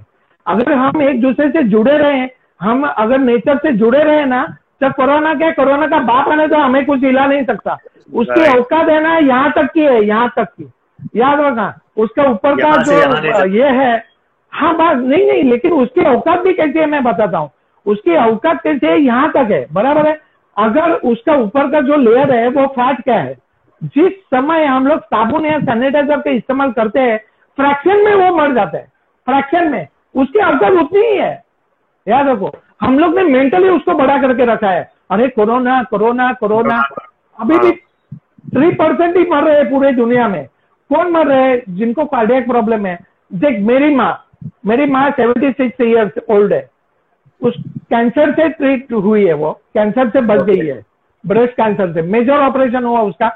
[0.49, 2.27] अगर हम एक दूसरे से जुड़े रहे
[2.61, 4.43] हम अगर नेचर से जुड़े रहे ना
[4.83, 7.77] तो कोरोना क्या कोरोना का बाप आने तो हमें कुछ हिला नहीं सकता।
[8.15, 8.45] उसकी.
[8.51, 10.71] औकात है ना यहाँ तक की है यहाँ तक की।
[11.17, 13.93] याद रखना उसका ऊपर का जो ये है
[14.53, 17.51] हाँ बात नहीं नहीं लेकिन उसकी औकात भी कैसी है मैं बताता हूँ।
[17.87, 20.17] उसकी औकात कैसे है यहाँ तक है बराबर है।
[20.57, 23.37] अगर उसका ऊपर का जो लेयर है वो फैट क्या है।
[23.83, 27.19] जिस समय हम लोग साबुन या सैनिटाइजर का इस्तेमाल करते हैं
[27.59, 28.87] फ्रैक्शन में वो मर जाता है।
[29.27, 31.45] फ्रैक्शन में। उसकी औकात उतनी ही है।
[32.07, 32.51] याद रखो
[32.81, 36.81] हम लोग ने मेंटली उसको बड़ा करके रखा है। अरे कोरोना कोरोना कोरोना।
[37.41, 37.71] अभी भी
[38.51, 40.45] थ्री परसेंट ही मर रहे हैं पूरे दुनिया में।
[40.91, 42.99] कौन मर रहे हैं जिनको कार्डियक प्रॉब्लम है?
[43.33, 44.25] देख मेरी माँ
[44.67, 46.69] मेरी माँ सेवेंटी सिक्स ईयर्स ओल्ड है।
[47.43, 47.55] उस
[47.91, 50.83] कैंसर से ट्रीट हुई है वो। कैंसर से बच गई है।
[51.27, 53.29] ब्रेस्ट कैंसर से। मेजर ऑपरेशन हुआ उसका।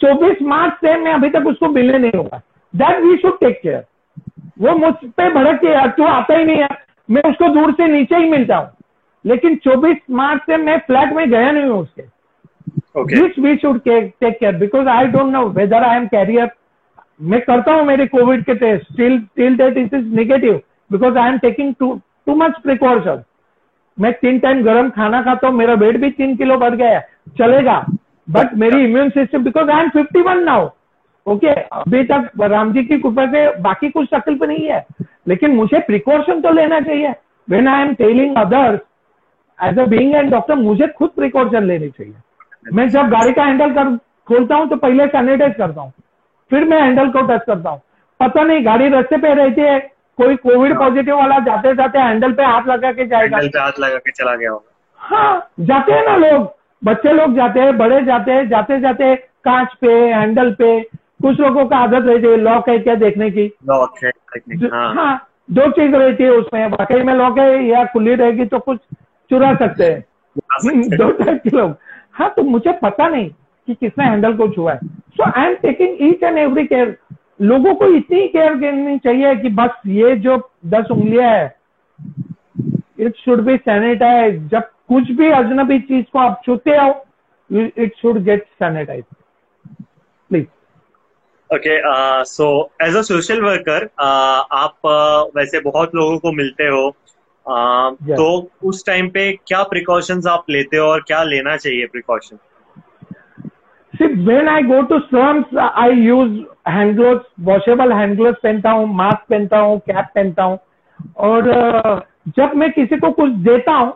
[0.00, 2.40] 24 मार्च से मैं अभी तक उसको मिलने नहीं हुआ।
[2.76, 3.84] That we should take care
[4.60, 6.68] वो मुझ पे भड़क के यार तू आता ही नहीं है।
[7.08, 8.70] मैं उसको दूर से नीचे ही मिलता हूँ।
[9.24, 12.02] लेकिन 24 मार्च से मैं फ्लैट में गया नहीं हूँ उसके।
[13.14, 16.50] This we should take care because I don't know whether I am carrier
[17.22, 20.60] मैं करता हूँ मेरे कोविड के test till till date it is negative
[20.90, 21.92] because I am taking too
[22.26, 23.22] too much precaution
[23.98, 27.06] मैं तीन टाइम गर्म खाना खाता हूँ मेरा वेट भी तीन किलो बढ़ गया है
[27.38, 27.84] चलेगा।
[28.28, 30.68] बट मेरी immune system because I am fifty one now
[31.28, 34.84] okay अभी तक राम जी की कृपा से बाकी कुछ तकलीफ़ नहीं है
[35.28, 37.14] लेकिन मुझे प्रिकॉशन तो लेना चाहिए।
[37.48, 38.80] When I am telling others
[39.58, 42.14] as a being and doctor मुझे खुद प्रिकॉशन लेनी चाहिए।
[42.74, 43.96] मैं जब गाड़ी का हैंडल कर
[44.28, 45.92] खोलता हूँ तो पहले सैनिटाइज करता हूँ।
[46.50, 47.80] फिर मैं हैंडल को टच करता हूँ।
[48.20, 49.78] पता नहीं गाड़ी रस्ते पे रहती है
[50.18, 53.98] कोई कोविड पॉजिटिव वाला जाते जाते हैंडल पे हाथ लगा के जाएगा। पे हाथ लगा
[53.98, 58.32] के चला गया होगा। हाँ जाते हैं ना लोग। बच्चे लोग जाते हैं बड़े जाते
[58.32, 59.14] हैं जाते जाते
[59.44, 60.68] कांच पे हैंडल पे
[61.20, 63.46] कुछ लोगों का आदत रहती है लॉक है क्या देखने की?
[63.68, 64.10] लॉक है
[64.68, 68.58] हाँ। हाँ दो चीज़ रहती है उसमें वाकई में लॉक है या खुली रहेगी तो
[68.58, 68.78] कुछ
[69.30, 70.04] चुरा सकते हैं।
[70.96, 71.74] दो टाइप के लोग
[72.12, 73.28] हाँ तो मुझे पता नहीं
[73.68, 74.78] कि किसने हैंडल को छुआ है।
[75.16, 76.96] So I am taking each and every care
[77.42, 81.54] लोगों को इतनी केयर करनी चाहिए कि बस ये जो दस उंगलियाँ है
[83.00, 86.90] इट शुड बी सैनिटाइज जब कुछ भी अजनबी चीज़ को आप छूते हो
[87.50, 89.04] it should get sanitize
[91.54, 91.80] okay
[92.24, 96.88] so as a social worker आप uh, वैसे बहुत लोगों को मिलते हो।
[97.46, 98.16] Uh, Yes.
[98.16, 102.38] तो उस टाइम पे क्या प्रिकॉशंस आप लेते हो और क्या लेना चाहिए precaution
[104.26, 106.34] when I go to slums, I use
[106.66, 110.58] hand gloves, washable hand gloves पहनता हूँ मास्क पहनता हूँ कैप पहनता हूँ।
[111.16, 112.00] और अ,
[112.36, 113.92] जब मैं किसी को कुछ देता हूँ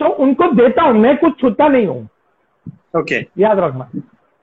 [0.00, 2.02] तो उनको देता हूँ मैं कुछ छूता नहीं हूँ।
[2.96, 3.30] Okay okay.
[3.38, 3.90] याद रखना।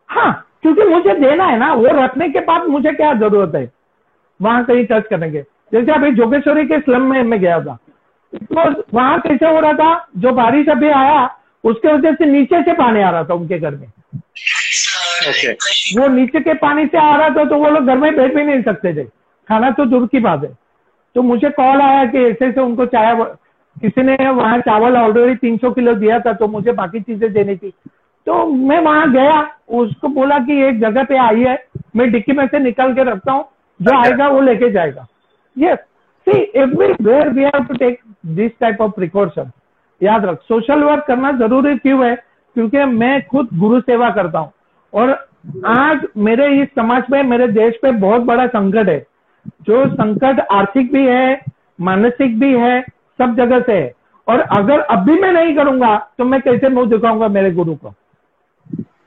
[0.10, 3.70] हाँ क्योंकि मुझे देना है ना वो रखने के बाद मुझे क्या ज़रूरत है?
[4.40, 5.42] वहाँ कहीं टच करने के
[5.74, 7.78] जैसे अभी जोगेश्वरी के स्लम में मैं गया था।
[8.34, 10.08] तो वहाँ कैसे हो रहा था?
[10.18, 11.30] जो बारिश अभी आया
[11.64, 13.88] उसके वजह से नीचे से पानी आ रहा था उनके घर में।
[15.30, 15.52] ओके
[16.00, 18.44] वो नीचे के पानी से आ रहा था तो वो लोग घर में बैठ भी
[18.44, 19.04] नहीं सकते थे।
[19.50, 20.54] खाना तो दूर की बात है।
[21.16, 23.16] तो मुझे कॉल आया कि ऐसे से उनको चाय
[23.76, 27.56] किसी ने वहाँ चावल ऑलरेडी तीन सौ किलो दिया था तो मुझे बाकी चीज़ें देनी
[27.56, 27.74] थी।
[28.28, 29.42] तो मैं वहाँ गया
[29.80, 31.58] उसको बोला कि एक जगह पे आई है
[31.96, 33.44] मैं डिक्की में से निकल के रखता हूँ
[33.80, 35.06] जो अच्छा। आएगा वो लेके जाएगा।
[35.58, 35.78] Yes
[36.28, 38.00] see everywhere we have to take
[38.36, 39.52] this type of precaution
[40.02, 42.16] याद रख सोशल वर्क करना ज़रूरी क्यों है?
[42.56, 44.52] क्योंकि मैं खुद गुरु सेवा करता हूँ।
[44.94, 45.12] और
[45.68, 49.00] आज मेरे इस समाज में मेरे देश पे बहुत बड़ा संकट है।
[49.64, 51.42] जो संकट आर्थिक भी है
[51.82, 52.82] मानसिक भी है
[53.20, 53.92] सब जगह से है।
[54.28, 57.94] और अगर अभी मैं नहीं करूँगा तो मैं कैसे मुँह दिखाऊँगा मेरे गुरु को?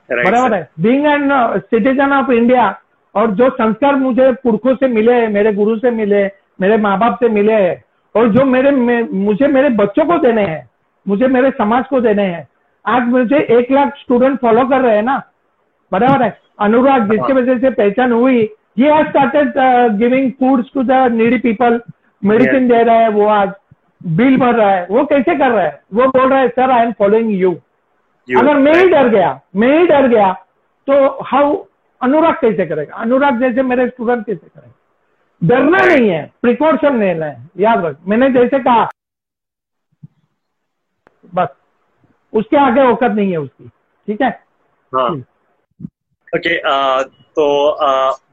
[0.09, 1.29] बराबर है। Being an
[1.59, 2.67] citizen of India
[3.15, 6.25] और जो संस्कार मुझे पुरखों से मिले हैं मेरे गुरु से मिले
[6.61, 7.83] मेरे माँ बाप से मिले हैं
[8.15, 10.67] और जो मेरे मुझे मेरे बच्चों को देने हैं
[11.05, 12.47] मुझे मेरे समाज को देने हैं
[12.85, 15.21] आज मुझे एक लाख स्टूडेंट फॉलो कर रहे हैं ना।
[15.91, 18.41] बराबर है। अनुराग जिसकी वजह से पहचान हुई
[18.79, 19.53] ये आज started
[19.97, 21.79] giving foods to the needy people
[22.23, 23.51] medicine दे रहा है वो आज
[24.17, 25.81] बिल भर रहा है वो कैसे कर रहा है?
[25.93, 27.51] वो बोल रहा है sir I am following you
[28.37, 30.31] अगर मैं ही डर गया मैं ही डर गया
[30.87, 31.55] तो हाउ
[32.01, 32.95] अनुराग कैसे करेगा?
[32.95, 35.47] अनुराग जैसे मेरे स्टूडेंट कैसे करेंगे?
[35.47, 38.89] डरना नहीं है प्रिकॉशन लेना है याद रख। मैंने जैसे कहा
[41.35, 41.47] बस
[42.33, 43.67] उसके आगे औकत नहीं है उसकी
[44.07, 44.29] ठीक है?
[44.93, 45.09] हाँ।
[46.35, 46.57] ओके
[47.35, 47.45] तो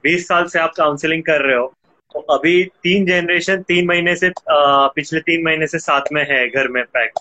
[0.02, 1.72] बीस साल से आप काउंसलिंग कर रहे हो
[2.14, 6.48] तो अभी तीन जनरेशन तीन महीने से uh, पिछले तीन महीने से साथ में है
[6.48, 7.12] घर में पैक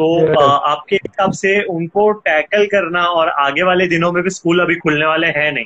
[0.00, 4.74] तो आपके हिसाब से उनको टैकल करना और आगे वाले दिनों में भी स्कूल अभी
[4.74, 5.64] खुलने वाले हैं नहीं?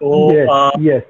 [0.00, 0.32] तो
[0.82, 1.02] यस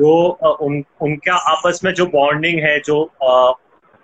[0.00, 0.28] जो
[0.60, 3.54] उन उनका आपस में जो बॉन्डिंग है जो uh,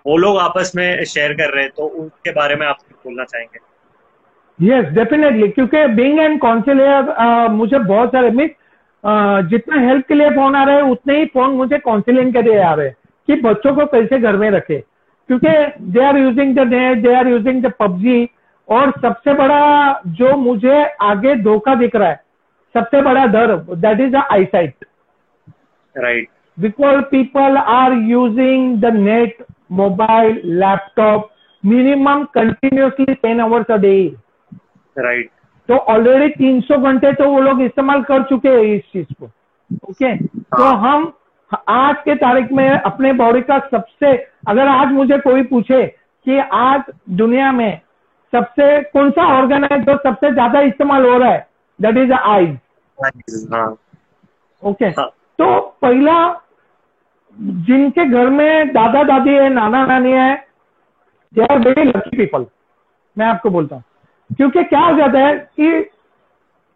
[0.07, 3.23] वो लोग आपस में शेयर कर रहे हैं तो उसके बारे में आप कुछ बोलना
[3.23, 3.59] चाहेंगे?
[4.61, 8.49] यस डेफिनेटली क्योंकि बीइंग एंड काउंसिलर मुझे बहुत सारे मीन
[9.49, 12.59] जितना हेल्प के लिए फ़ोन आ रहे हैं उतने ही फ़ोन मुझे काउंसिलिंग के लिए
[12.59, 12.95] आ रहे हैं
[13.27, 14.83] कि बच्चों को कैसे घर में रखे।
[15.29, 15.53] क्योंकि
[15.91, 18.29] they are using the net they are using the PUBG
[18.67, 22.21] और सबसे बड़ा जो मुझे आगे धोखा दिख रहा है
[22.75, 24.85] सबसे बड़ा डर that is the eyesight
[25.95, 31.29] right because people are using the net mobile laptop
[31.63, 34.09] minimum continuously 10 hours a day.
[34.97, 35.29] Right
[35.69, 40.05] तो ऑलरेडी 300 घंटे तो वो लोग इस्तेमाल कर चुके हैं इस चीज़ को ओके
[40.05, 40.27] okay?
[40.57, 41.13] तो हम
[41.53, 44.13] आज के तारीख में अपने बॉडी का सबसे
[44.47, 46.83] अगर आज मुझे कोई पूछे कि आज
[47.17, 47.81] दुनिया में
[48.33, 51.47] सबसे कौन सा ऑर्गन है जो सबसे ज़्यादा इस्तेमाल हो रहा है?
[51.79, 52.57] That is eyes
[54.63, 54.89] okay.
[54.91, 56.15] तो पहला
[57.67, 60.33] जिनके घर में दादा दादी है नाना नानी है
[61.33, 62.45] they are very lucky people
[63.17, 63.83] मैं आपको बोलता हूँ।
[64.29, 65.89] क्योंकि क्या हो जाता है कि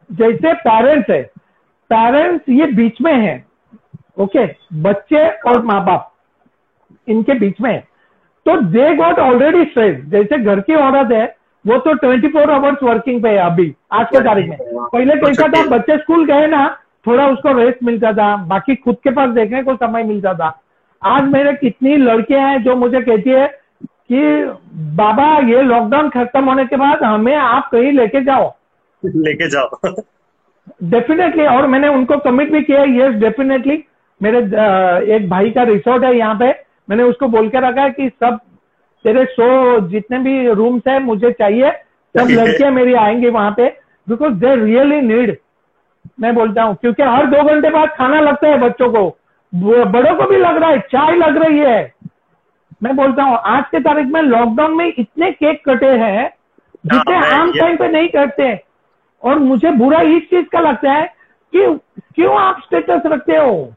[0.09, 1.21] जैसे पेरेंट्स है
[1.91, 3.35] पेरेंट्स ये बीच में है
[4.17, 4.45] ओके
[4.81, 6.13] बच्चे और माँ बाप
[7.07, 7.79] इनके बीच में।
[8.45, 11.25] तो दे गॉट ऑलरेडी स्ट्रेस जैसे घर की औरत है
[11.65, 15.47] वो तो 24 फोर आवर्स वर्किंग पे है अभी आज के तारीख में। पहले कैसा
[15.47, 16.67] था बच्चे स्कूल गए ना
[17.07, 20.61] थोड़ा उसको रेस्ट मिलता था बाकी खुद के पास देखने को समय मिलता था।
[21.03, 23.47] आज मेरे कितनी लड़कियाँ हैं जो मुझे कहती है
[24.11, 24.45] कि
[24.95, 28.55] बाबा ये लॉकडाउन खत्म होने के बाद हमें आप कहीं लेके जाओ।
[29.05, 29.69] लेके जाओ।
[30.83, 33.83] डेफिनेटली और मैंने उनको कमिट भी किया यस डेफिनेटली
[34.21, 34.37] मेरे
[35.15, 36.49] एक भाई का रिसोर्ट है यहाँ पे।
[36.89, 38.39] मैंने उसको बोल के रखा है कि सब
[39.05, 41.71] तेरे सो जितने भी रूम्स है मुझे चाहिए
[42.15, 43.67] सब लड़कियाँ मेरी आएँगी वहाँ पे।
[44.07, 45.37] बिकॉज़ दे रियली नीड
[46.21, 49.07] मैं बोलता हूँ। क्योंकि हर दो घंटे बाद खाना लगता है बच्चों को।
[49.53, 51.93] बड़ों को भी लग रहा है चाय लग रही है।
[52.83, 56.29] मैं बोलता हूँ आज के तारीख में लॉकडाउन में इतने केक कटे हैं
[56.85, 58.53] जितने हाँ, आम टाइम पे नहीं कटते
[59.23, 61.05] और मुझे बुरा इस चीज़ का लगता है
[61.53, 61.65] कि
[62.15, 63.73] क्यों आप स्टेटस रखते हो?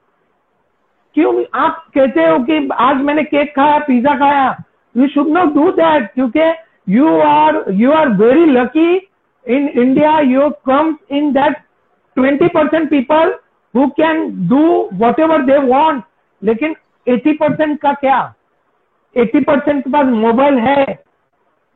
[1.17, 4.57] क्यों आप कहते हो कि आज मैंने केक खाया, पिज्जा खाया।
[4.95, 6.53] You should not do that क्योंकि
[6.89, 8.95] you are you are very lucky
[9.47, 11.57] in India you come in that
[12.17, 13.35] twenty percent people
[13.75, 14.65] who can do
[15.21, 16.05] whatever they want
[16.43, 16.75] लेकिन
[17.07, 18.35] एटी परसेंट का क्या?
[19.17, 20.99] एटी परसेंट के पास mobile है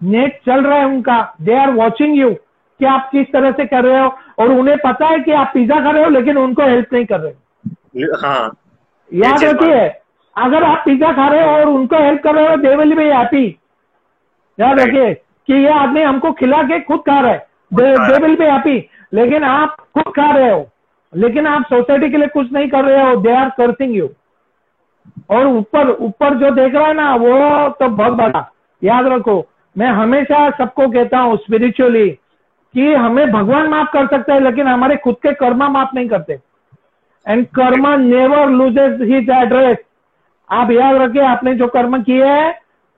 [0.00, 2.30] net चल रहा है उनका दे आर वॉचिंग यू
[2.80, 4.08] कि आप किस तरह से कर रहे हो,
[4.38, 7.20] और उन्हें पता है कि आप पिज्जा कर रहे हो, लेकिन उनको हेल्प नहीं कर
[7.20, 7.32] रहे
[8.04, 8.50] हो। हाँ
[9.10, 9.80] याद रखिए
[10.36, 13.04] अगर आप पिज्जा खा रहे हो और उनको हेल्प कर रहे हो दे विल बी
[13.04, 13.46] हैप्पी
[14.58, 18.44] याद रखिए कि ये आदमी हमको खिला के खुद खा रहा है। दे विल बी
[18.44, 18.76] हैप्पी
[19.14, 20.66] लेकिन आप खुद खा रहे हो।
[21.12, 24.08] लेकिन आप सोसाइटी के लिए कुछ नहीं कर रहे हो दे आर कर्सिंग यू
[25.30, 28.50] और ऊपर ऊपर जो देख रहा है ना वो तो बहुत बड़ा।
[28.82, 29.44] याद रखो
[29.76, 32.08] मैं हमेशा सबको कहता हूँ स्पिरिचुअली
[32.74, 36.38] कि हमें भगवान माफ़ कर सकता है लेकिन हमारे खुद के कर्मा माफ़ नहीं करते।
[37.26, 39.76] एंड कर्म नेवर लूजेस हिज एड्रेस
[40.50, 42.54] आप याद रखिए आपने जो कर्म किए हैं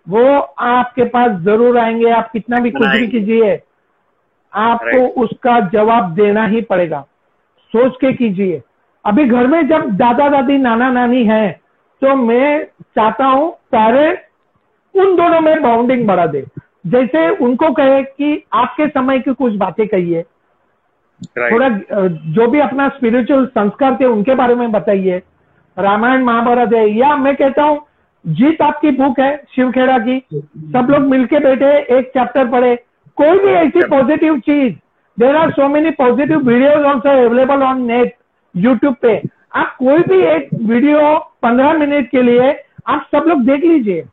[0.06, 3.60] वो आपके पास ज़रूर आएँगे। आप कितना भी कुछ भी कीजिए
[4.52, 7.00] आपको उसका जवाब देना ही पड़ेगा।
[7.74, 8.60] सोच के कीजिए।
[9.04, 11.50] अभी घर में जब दादा दादी नाना नानी है
[12.02, 12.64] तो मैं
[12.96, 14.08] चाहता हूँ सारे
[14.94, 16.44] उन दोनों में बाउंडिंग बढ़ा दे।
[16.86, 20.24] जैसे उनको कहे कि आपके समय की कुछ बातें कहिए।
[21.20, 21.68] थोड़ा
[22.30, 25.22] जो भी अपना स्पिरिचुअल संस्कार थे उनके बारे में बताइए।
[25.76, 27.78] रामायण महाभारत है या मैं कहता हूँ
[28.24, 32.74] जीत आपकी बुक है शिवखेड़ा की। सब लोग मिलके बैठे एक चैप्टर पढ़े।
[33.18, 34.74] कोई भी ऐसी positive cheese
[35.18, 38.14] there are so many positive videos also available on net
[38.54, 39.16] YouTube पे।
[39.54, 42.50] आप कोई भी एक वीडियो पंद्रह मिनट के लिए
[42.88, 44.04] आप सब लोग देख लीजिए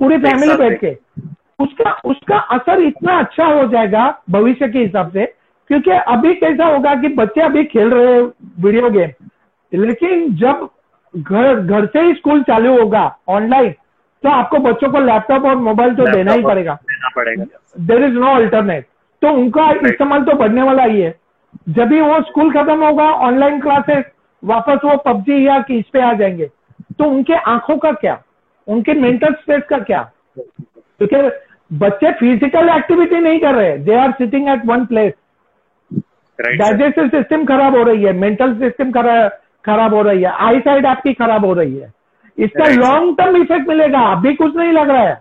[0.00, 0.96] पूरी फैमिली बैठ के।
[1.62, 5.24] उसका उसका असर इतना अच्छा हो जाएगा भविष्य के हिसाब से
[5.70, 8.22] क्योंकि अभी कैसा होगा कि बच्चे अभी खेल रहे हैं
[8.62, 9.10] वीडियो गेम
[9.72, 10.68] लेकिन जब
[11.14, 13.70] घर घर से ही स्कूल चालू होगा ऑनलाइन
[14.24, 17.44] तो आपको बच्चों को लैपटॉप और मोबाइल तो देना ही पड़ेगा। देना पड़ेगा।
[17.80, 18.86] देर इज़ नो अल्टरनेट
[19.22, 21.14] तो उनका इस्तेमाल तो बढ़ने वाला ही है।
[21.68, 24.04] जब भी वो स्कूल खत्म होगा ऑनलाइन क्लासेस
[24.42, 26.46] वापस वो पबजी या किस पे आ जाएँगे।
[26.98, 28.20] तो उनके आँखों का क्या?
[28.68, 30.02] उनके मेंटल स्ट्रेस का क्या?
[30.38, 31.30] क्योंकि
[31.70, 35.12] बच्चे फ़िज़िकल एक्टिविटी नहीं कर रहे। They are sitting at one place
[36.40, 38.90] digestive system खराब हो रही है मेंटल सिस्टम
[39.64, 41.92] खराब हो रही है आई साइड आपकी खराब हो रही है।
[42.38, 45.14] इसका लॉन्ग टर्म इफ़ेक्ट मिलेगा अभी कुछ नहीं लग रहा है।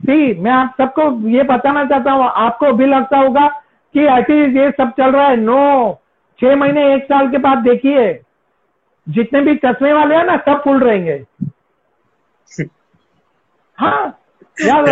[0.00, 3.46] सी मैं आप सबको ये बताना चाहता हूँ आपको भी लगता होगा
[3.94, 6.00] कि आईटी ये सब चल रहा है। नो
[6.40, 8.12] छह महीने एक साल के बाद देखिए
[9.06, 11.22] जितने भी चश्मे वाले हैं ना सब फुल रहेंगे।
[13.78, 14.18] हाँ
[14.58, 14.88] यार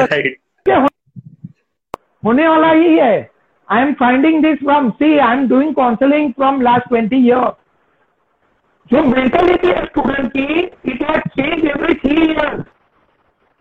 [2.22, 3.37] होने वाला ही है।
[3.68, 7.50] I am finding this from see I am doing counselling from last twenty year
[8.90, 10.60] जो मेंटेलिटी है स्टूडेंट की
[10.90, 12.62] it has change every three year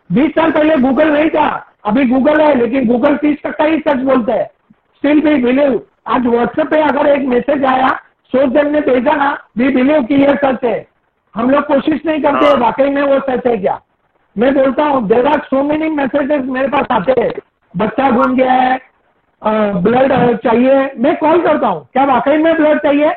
[0.10, 1.47] बीस साल पहले गूगल नहीं था
[1.86, 4.45] अभी गूगल है लेकिन गूगल तीस टक्का ही सच बोलता है।
[4.97, 7.89] स्टिल भी बिलीव आज व्हाट्सएप पे अगर एक मैसेज आया
[8.34, 10.78] सोच जन ने भेजा ना भी बिलीव की ये सच है।
[11.36, 13.80] हम लोग कोशिश नहीं करते हाँ। वाकई में वो सच है क्या।
[14.36, 17.32] मैं बोलता हूँ there are so many messages मेरे पास आते हैं।
[17.74, 18.80] बच्चा घूम गया है
[19.41, 23.11] ब्लड चाहिए। मैं कॉल करता हूँ। क्या वाकई में ब्लड चाहिए?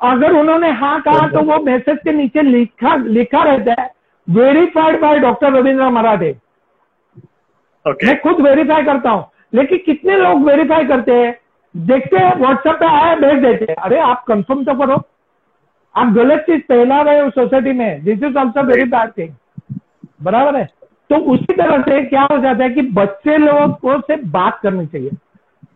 [0.00, 3.90] अगर उन्होंने हाँ कहा तो वो मैसेज के नीचे लिखा लिखा रहता है।
[4.28, 6.32] Verified by doctor Ravindra Marathe
[7.86, 8.06] okay.
[8.06, 9.24] मैं खुद वेरीफाई करता हूँ।
[9.54, 11.36] लेकिन कितने लोग वेरीफाई करते हैं?
[11.74, 14.96] देखते हैं व्हाट्सएप पे आया भेज देते हैं। अरे आप कंफर्म तो करो।
[15.94, 19.34] आप गलत चीज़ फैला रहे हो सोसाइटी में। This is also very bad thing
[20.22, 20.68] बराबर है?
[21.10, 24.86] तो उसी तरह से क्या हो जाता है कि बच्चे लोगों को से बात करनी
[24.86, 25.10] चाहिए।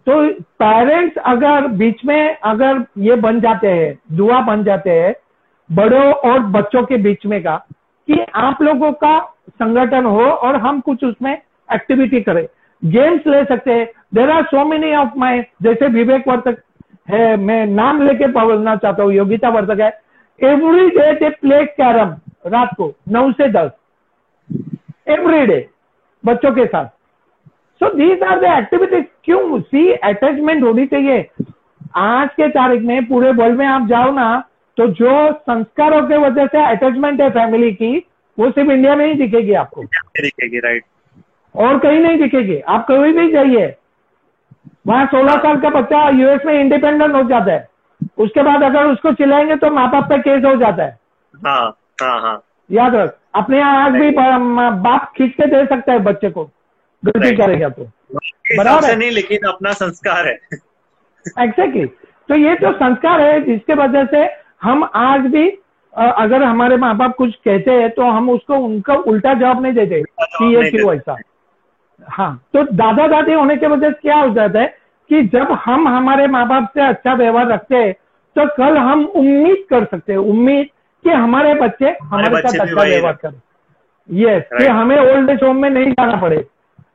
[0.06, 0.32] तो
[0.62, 5.14] पेरेंट्स अगर बीच में अगर ये बन जाते हैं, दुआ बन जाते हैं,
[5.70, 7.56] बड़ों और बच्चों के बीच में का,
[8.08, 9.18] कि आप लोगों का
[9.50, 11.32] संगठन हो और हम कुछ उसमें
[11.74, 12.46] एक्टिविटी करें।
[12.82, 16.62] गेम्स ले सकते हैं। There are so many of my जैसे विवेक वर्तक
[17.10, 19.92] है, मैं नाम लेके बोलना चाहता हूँ, योगिता वर्तक है।
[20.40, 22.14] Every day they play carrom
[22.46, 23.70] रात को, नौ से दस।
[25.06, 25.68] एवरी डे
[26.26, 26.86] बच्चों के साथ।
[27.80, 29.60] So these are the activities क्यों?
[29.60, 31.28] सी अटैचमेंट होनी चाहिए।
[31.96, 34.44] आज के तारीख में पूरे वर्ल्ड में आप जाओ ना
[34.76, 38.06] तो जो संस्कारों के वजह से अटैचमेंट है फैमिली की
[38.38, 40.84] वो सिर्फ़ इंडिया में ही दिखेगी आपको। दिखेगी राइट
[41.56, 43.74] और कहीं नहीं दिखेगी। आप कहीं भी जाइए।
[44.86, 47.68] वहाँ सोलह साल का बच्चा यूएस में इंडिपेंडेंट हो जाता है।
[48.18, 50.98] उसके बाद अगर उसको चिल्लाएँगे तो माँ बाप पे केस हो जाता है।
[51.46, 55.98] हाँ हाँ हाँ। याद रख अपने यहाँ आज भी बाप खींच के दे सकता है
[56.00, 56.44] बच्चे को।
[57.02, 57.84] गलती करेगा तो
[58.58, 60.34] बराबर है। नहीं लेकिन अपना संस्कार है।
[61.44, 61.84] एक्जैक्टली
[62.28, 64.24] तो ये जो संस्कार है जिसके वजह से
[64.62, 65.48] हम आज भी
[65.92, 70.02] अगर हमारे माँ बाप कुछ कहते हैं तो हम उसको उनका उल्टा जवाब नहीं देते
[70.02, 71.16] कि ये क्यों ऐसा।
[72.06, 74.66] हाँ तो दादा दादी होने के वजह से क्या हो जाता है
[75.10, 77.92] कि जब हम हमारे माँ बाप से अच्छा व्यवहार रखते हैं
[78.36, 80.68] तो कल हम उम्मीद कर सकते हैं उम्मीद
[81.04, 83.40] कि हमारे बच्चे हमारे साथ अच्छा व्यवहार करें।
[84.08, 86.36] यस कि हमें ओल्ड एज होम में नहीं जाना पड़े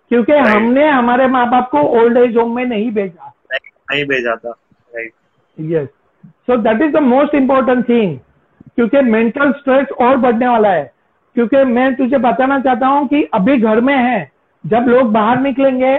[0.10, 3.34] क्योंकि हमने हमारे माँ बाप को ओल्ड एज होम में नहीं भेजा।
[3.92, 4.54] नहीं भेजा था।
[5.58, 5.88] Yes
[6.48, 8.18] so that is the most important thing
[8.76, 10.92] क्योंकि मेंटल स्ट्रेस और बढ़ने वाला है।
[11.36, 14.32] क्योंकि मैं तुझे बताना चाहता हूँ कि अभी घर में है
[14.64, 15.96] जब लोग बाहर निकलेंगे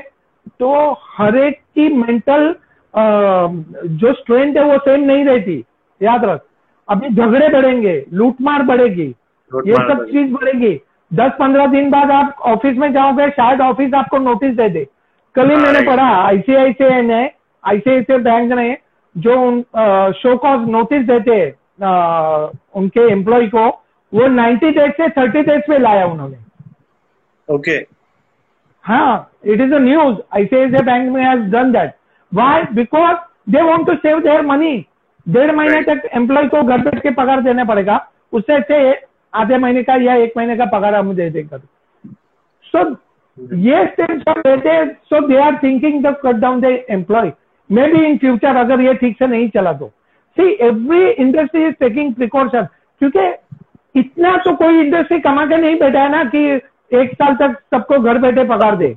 [0.60, 0.70] तो
[1.16, 2.54] हर एक की मेंटल
[2.94, 5.64] जो स्ट्रेंथ है वो सेम नहीं रहती।
[6.00, 6.40] याद रख।
[6.90, 9.06] अभी झगड़े बढ़ेंगे लूटमार बढ़ेगी
[9.50, 10.74] ये सब चीज़ बढ़ेगी।
[11.10, 14.86] दस पंद्रह दिन बाद आप ऑफ़िस में जाओगे शायद ऑफ़िस आपको नोटिस दे दे।
[15.34, 17.22] कल ही मैंने पढ़ा आईसीआईसीआई ने
[17.64, 18.76] आईसीआईसीआई बैंक ने
[19.16, 19.60] जो उन
[20.16, 23.68] शो कॉज नोटिस देते हैं उनके एम्प्लॉय को
[24.12, 26.36] वो नाइन्टी डेज़ से थर्टी डेज़ पे लाया उन्होंने।
[27.48, 27.88] Okay okay.
[28.84, 31.94] हाँ it is a news ICICI bank में has done that
[32.32, 33.16] why because
[33.50, 34.76] they want to save their money
[35.26, 37.98] डेढ़ महीने तक एम्प्लॉय को घर बैठ के पगार देना पड़ेगा।
[38.32, 38.78] उससे अच्छे
[39.34, 41.58] आधे महीने का या एक महीने का पगार हम दे देकर
[42.64, 42.88] सो
[43.58, 44.22] ये steps
[45.04, 47.32] so they are thinking the cut down the employee
[47.88, 49.86] maybe in future अगर ये ठीक से नहीं चला तो।
[50.36, 52.66] See every industry is taking precaution
[53.00, 53.26] क्योंकि
[53.94, 56.44] इतना तो कोई इंडस्ट्री कमा के नहीं बैठा है ना कि
[56.92, 58.94] एक साल तक सबको घर बैठे पगार दे।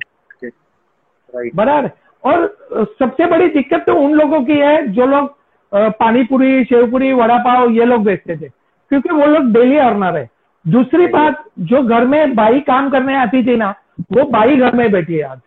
[1.54, 1.90] बराबर।
[2.24, 2.46] और
[2.98, 5.34] सबसे बड़ी दिक्कत तो उन लोगों की है जो लोग
[5.76, 8.48] पानीपुरी शेवपुरी वड़ा पाव ये लोग बेचते थे।
[8.90, 10.28] क्योंकि वो लोग डेली अर्नर है।
[10.68, 13.74] दूसरी बात जो घर में बाई काम करने आती थी ना
[14.12, 15.38] वो बाई घर में बैठी है आज।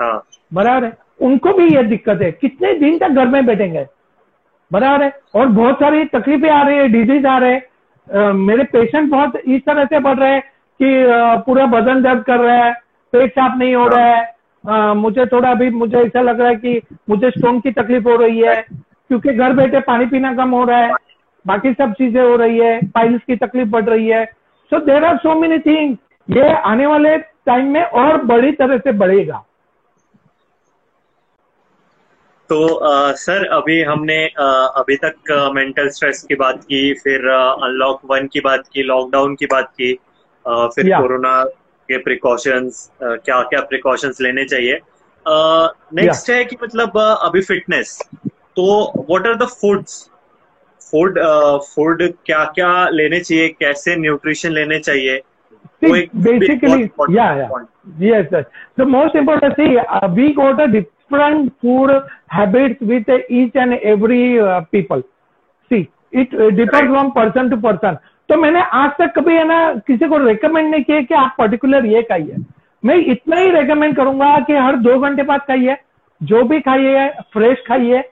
[0.00, 0.22] हाँ।
[0.54, 0.96] बराबर है?
[1.20, 3.86] उनको भी ये दिक्कत है। कितने दिन तक घर में बैठेंगे?
[4.72, 5.12] बराबर है?
[5.34, 9.64] और बहुत सारी तकलीफें आ रही है डिज़ीज़ आ रहे हैं। मेरे पेशेंट बहुत इस
[9.66, 10.42] तरह से बढ़ रहे हैं
[10.82, 10.88] कि
[11.44, 12.72] पूरा बदन दर्द कर रहा है
[13.12, 14.31] पेट साफ़ नहीं हो रहा है।
[14.64, 18.16] आ, मुझे थोड़ा अभी मुझे ऐसा लग रहा है कि मुझे स्टोन की तकलीफ़ हो
[18.16, 20.92] रही है क्योंकि घर बैठे पानी पीना कम हो रहा है
[21.44, 24.24] बाकी सब चीज़ें हो रही है पाइल्स की तकलीफ़ बढ़ रही है।
[24.72, 25.96] So there are so many thing
[26.28, 29.44] ये आने वाले टाइम में और बड़ी तरह से बढ़ेगा।
[32.50, 34.46] तो आ, सर अभी हमने आ,
[34.80, 39.46] अभी तक मेंटल स्ट्रेस की बात की फिर अनलॉक वन की बात की लॉकडाउन की
[39.46, 39.92] बात की
[40.44, 41.42] आ, फिर कोरोना
[41.88, 44.80] के प्रिकॉशंस क्या क्या प्रिकॉशंस लेने चाहिए
[46.00, 47.98] नेक्स्ट है कि मतलब अभी फिटनेस
[48.56, 48.64] तो
[48.96, 50.00] what are the foods
[50.90, 51.18] food
[51.74, 55.20] food क्या क्या लेने चाहिए कैसे न्यूट्रिशन लेने चाहिए
[55.82, 57.48] basically yeah yeah
[57.98, 58.44] yes yes
[58.76, 61.90] the most important thing uh, we got a different food
[62.28, 65.02] habits with uh, each and every uh, people
[65.70, 66.88] see it uh, differs right.
[66.88, 67.98] from person to person
[68.28, 71.86] तो मैंने आज तक कभी है ना किसी को recommend नहीं किया कि आप पर्टिकुलर
[71.86, 72.36] ये खाइए।
[72.82, 75.76] मैं इतना ही रेकमेंड करूँगा कि हर दो घंटे बाद खाइए।
[76.20, 78.02] जो भी खाइए फ्रेश खाइए।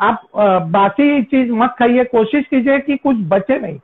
[0.00, 0.22] आप
[0.70, 3.78] बासी चीज़ मत खाइए। कोशिश कीजिए कि कुछ बचे नहीं।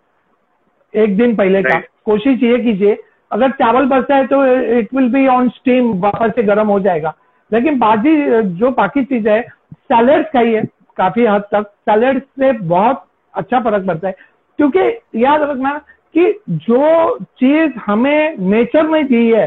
[0.95, 2.97] एक दिन पहले का। कोशिश ये कीजिए।
[3.31, 4.45] अगर चावल बचता है तो
[4.79, 7.15] it will be on steam वापस से गर्म हो जाएगा।
[7.51, 9.41] लेकिन बाकी जो बाकी चीज़ है
[9.75, 10.63] सैलड खाइए
[10.97, 13.05] काफ़ी हद तक। सैलड से बहुत
[13.35, 14.15] अच्छा फ़र्क पड़ता है।
[14.59, 15.73] क्योंकि याद रखना
[16.15, 19.47] कि जो चीज़ हमें नेचर में दी है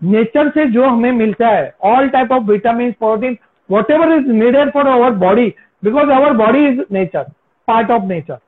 [0.00, 3.36] नेचर से जो हमें मिलता है all type of vitamin protein
[3.90, 5.52] whatever is needed for our body
[5.84, 7.24] because our body is nature
[7.68, 8.38] part of nature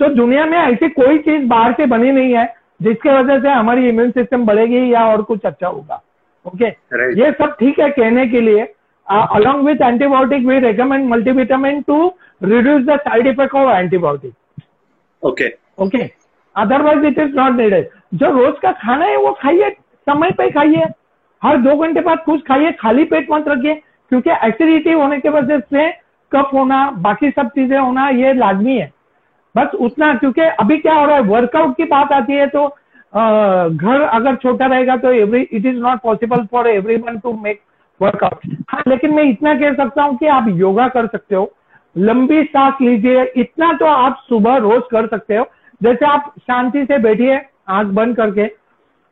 [0.00, 2.46] तो दुनिया में ऐसी कोई चीज़ बाहर से बनी नहीं है
[2.82, 6.00] जिसके वजह से हमारी इम्यून सिस्टम बढ़ेगी या और कुछ अच्छा होगा।
[6.46, 7.18] Okay okay?
[7.18, 8.62] ये सब ठीक है कहने के लिए।
[9.06, 12.06] Along with antibiotic we recommend multivitamin to
[12.42, 14.32] reduce the side effect of antibiotic
[15.22, 16.02] okay okay
[16.56, 19.70] otherwise it is not needed जो रोज का खाना है, वो खाइए,
[20.06, 20.84] समय पे खाइए।
[21.42, 23.74] हर दो घंटे बाद कुछ खाइए, खाली पेट मत रखिए,
[24.10, 25.90] क्योंकि एसिडिटी होने की वजह से
[26.32, 28.92] कफ होना, बाकी सब चीज़ें होना, ये लाजमी है।
[29.54, 32.66] बस उतना, क्योंकि अभी क्या हो रहा है वर्कआउट की बात आती है तो
[33.12, 37.60] घर अगर छोटा रहेगा तो every it is not possible for everyone to make
[38.00, 41.44] workout हाँ लेकिन मैं इतना कह सकता हूँ कि आप योगा कर सकते हो।
[41.96, 45.44] लंबी सांस लीजिए इतना तो आप सुबह रोज कर सकते हो।
[45.80, 48.46] जैसे आप शांति से बैठिए आँख बंद करके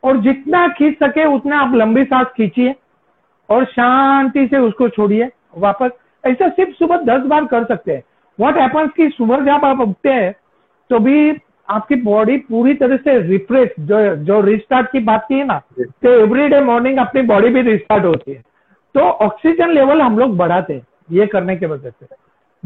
[0.03, 2.75] और जितना खींच सके उतना आप लंबी सांस खींचिए
[3.49, 5.91] और शांति से उसको छोड़िए वापस।
[6.23, 8.03] ऐसा सिर्फ़ सुबह दस बार कर सकते हैं।
[8.39, 10.33] व्हाट हैपन्स की सुबह जब आप उठते हैं
[10.89, 11.31] तो भी
[11.69, 16.09] आपकी बॉडी पूरी तरह से रिफ्रेश जो जो रिस्टार्ट की बात की है ना तो
[16.11, 18.41] एवरी डे मॉर्निंग अपनी बॉडी भी रिस्टार्ट होती है।
[18.95, 22.05] तो ऑक्सीजन लेवल हम लोग बढ़ाते हैं ये करने की वजह से।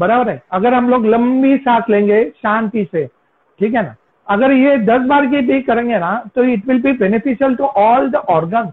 [0.00, 3.94] बराबर है। अगर हम लोग लंबी सांस लेंगे शांति से ठीक है ना?
[4.26, 8.08] अगर ये दस बार की भी करेंगे ना तो it will be beneficial to all
[8.10, 8.72] the organ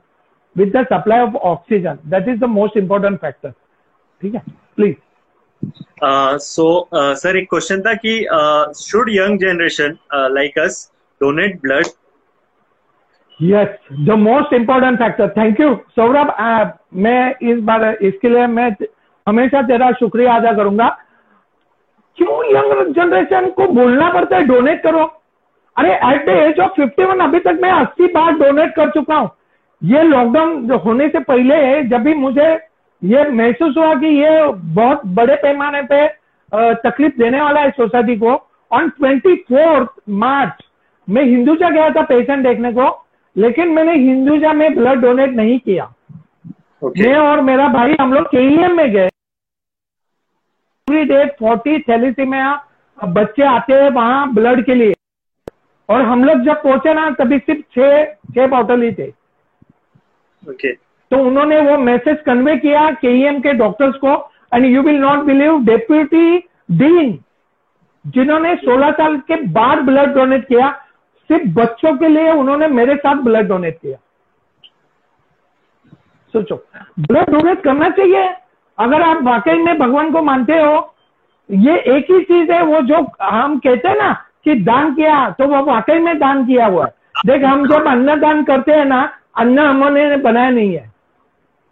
[0.56, 3.50] with the supply of oxygen that is the most important factor
[4.22, 4.42] ठीक है?
[4.76, 4.96] प्लीज़
[6.42, 8.20] सो सर एक क्वेश्चन था कि
[8.80, 9.98] should young generation
[10.34, 11.86] like us donate blood
[13.40, 13.68] yes
[14.06, 18.70] the most important factor thank you Saurabh मैं इस बार इसके लिए मैं
[19.28, 20.88] हमेशा तेरा शुक्रिया अदा करूँगा।
[22.18, 24.46] क्यों यंग जनरेशन को बोलना पड़ता है?
[24.46, 25.04] डोनेट करो।
[25.76, 29.16] अरे at the age of fifty one अभी तक मैं अस्सी बार डोनेट कर चुका
[29.16, 29.30] हूँ।
[29.82, 32.48] ये लॉकडाउन होने से पहले जब भी मुझे
[33.02, 36.06] ये महसूस हुआ कि ये बहुत बड़े पैमाने पे
[36.84, 38.32] तकलीफ़ देने वाला है सोसाइटी को
[38.72, 39.90] ऑन ट्वेंटी फोर्थ
[40.22, 40.64] मार्च
[41.08, 42.88] मैं हिंदुजा गया था पेशेंट देखने को
[43.36, 45.88] लेकिन मैंने हिंदुजा में ब्लड डोनेट नहीं किया।
[46.82, 47.06] Okay.
[47.06, 49.10] मैं और मेरा भाई हम लोग के में गए।
[50.90, 52.66] डेट फोर्टी थैलीसीमिया
[52.98, 54.94] बच्चे आते हैं वहाँ ब्लड के लिए।
[55.90, 59.12] और हम लोग जब पहुँचे ना तभी सिर्फ़ छह छह बॉटल ही थे।
[60.44, 60.72] Okay.
[61.12, 64.14] तो उन्होंने वो मैसेज कन्वे किया के के डॉक्टर्स को
[64.54, 66.38] and you will not believe deputy
[66.72, 67.18] dean
[68.06, 70.72] जिन्होंने 16 साल के बाद ब्लड डोनेट किया
[71.30, 73.98] सिर्फ़ बच्चों के लिए उन्होंने मेरे साथ ब्लड डोनेट किया।
[76.34, 76.56] सोचो
[77.00, 78.30] ब्लड डोनेट करना चाहिए?
[78.78, 80.76] अगर आप वाकई में भगवान को मानते हो
[81.50, 84.12] ये एक ही चीज़ है वो जो हम कहते हैं ना
[84.44, 86.92] कि दान किया तो वो वाकई में दान किया हुआ है।
[87.26, 89.02] देख हम जब अन्न दान करते हैं ना
[89.38, 90.92] अन्न हमने बनाया नहीं है।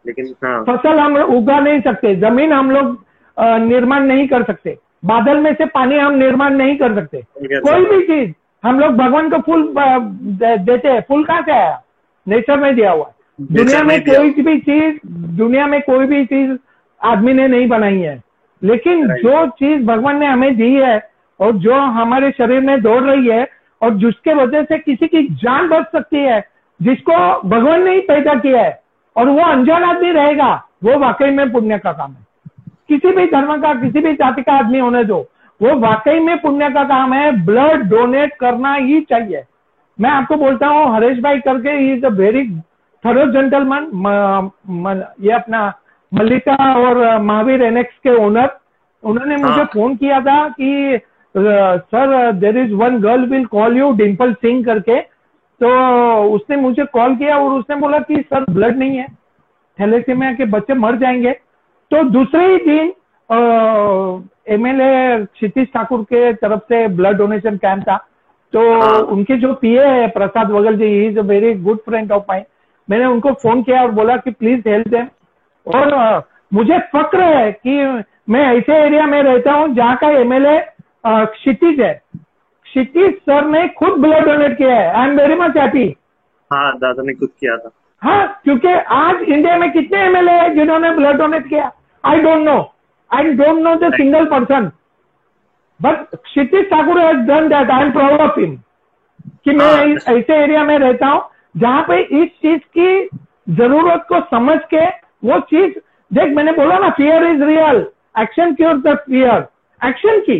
[0.05, 3.03] लेकिन हाँ। फ़सल हम उगा नहीं सकते ज़मीन हम लोग
[3.61, 8.01] निर्माण नहीं कर सकते। बादल में से पानी हम निर्माण नहीं कर सकते। कोई भी
[8.03, 8.31] चीज़
[8.63, 11.81] हम लोग भगवान को फूल देते हैं फूल कहाँ से आया?
[12.27, 14.99] नेचर में दिया हुआ दुनिया में कोई भी चीज़
[15.37, 16.51] दुनिया में कोई भी चीज़
[17.05, 18.21] आदमी ने नहीं बनाई है।
[18.61, 20.97] लेकिन जो चीज़ भगवान ने हमें दी है
[21.39, 23.47] और जो हमारे शरीर में दौड़ रही है
[23.81, 26.43] और जिसके वजह से किसी की जान बच सकती है
[26.79, 27.17] जिसको
[27.49, 28.79] भगवान ने ही पैदा किया है
[29.15, 30.53] और वो अनजान आदमी रहेगा
[30.83, 32.23] वो वाकई में पुण्य का काम है।
[32.89, 35.17] किसी भी धर्म का किसी भी जाति का आदमी होने दो
[35.61, 39.43] वो वाकई में पुण्य का काम है। ब्लड डोनेट करना ही चाहिए।
[39.99, 42.47] मैं आपको बोलता हूँ हरेश भाई करके is a very
[43.03, 45.61] thorough gentleman ये अपना
[46.11, 48.49] मल्लिका और महावीर एनेक्स के ओनर
[49.03, 50.99] उन्होंने मुझे हाँ। फ़ोन किया था कि
[51.35, 54.99] sir there is one girl will call you Dimple Singh करके।
[55.61, 55.67] तो
[56.35, 59.07] उसने मुझे कॉल किया और उसने बोला कि सर ब्लड नहीं है।
[59.79, 61.31] थैलेसीमिया के बच्चे मर जाएँगे।
[61.91, 62.93] तो दूसरे ही दिन
[64.47, 67.95] एमएलए क्षितिश ठाकुर के तरफ़ से ब्लड डोनेशन कैंप था।
[68.53, 72.23] तो हाँ। उनके जो पीए है Prasad Wagle ji is a very good friend of
[72.29, 72.41] my
[72.87, 75.07] मैंने उनको फ़ोन किया और बोला कि प्लीज़ हेल्प देम
[75.67, 80.59] और मुझे फक्र है कि मैं ऐसे एरिया में रहता हूँ जहाँ का एमएलए
[81.07, 81.93] क्षितिज है।
[82.65, 85.87] क्षितिज सर ने खुद ब्लड डोनेट किया है। I am very much happy
[86.51, 87.69] हाँ दादा ने खुद किया था।
[88.01, 91.71] हाँ क्योंकि आज इंडिया में कितने एमएलए हैं जिन्होंने ब्लड डोनेट किया?
[92.03, 92.57] I don't know
[93.11, 94.71] I don't know the single person
[95.79, 98.55] but Kshitij Thakur has done that I am proud of him
[99.45, 101.21] कि मैं हाँ। ऐसे एरिया में रहता हूँ
[101.57, 103.19] जहाँ पे इस चीज़ की
[103.55, 104.85] ज़रूरत को समझ के
[105.23, 105.73] वो चीज़
[106.11, 107.85] देख मैंने बोला ना fear is real
[108.19, 109.47] action cure the fear
[109.81, 110.37] action की।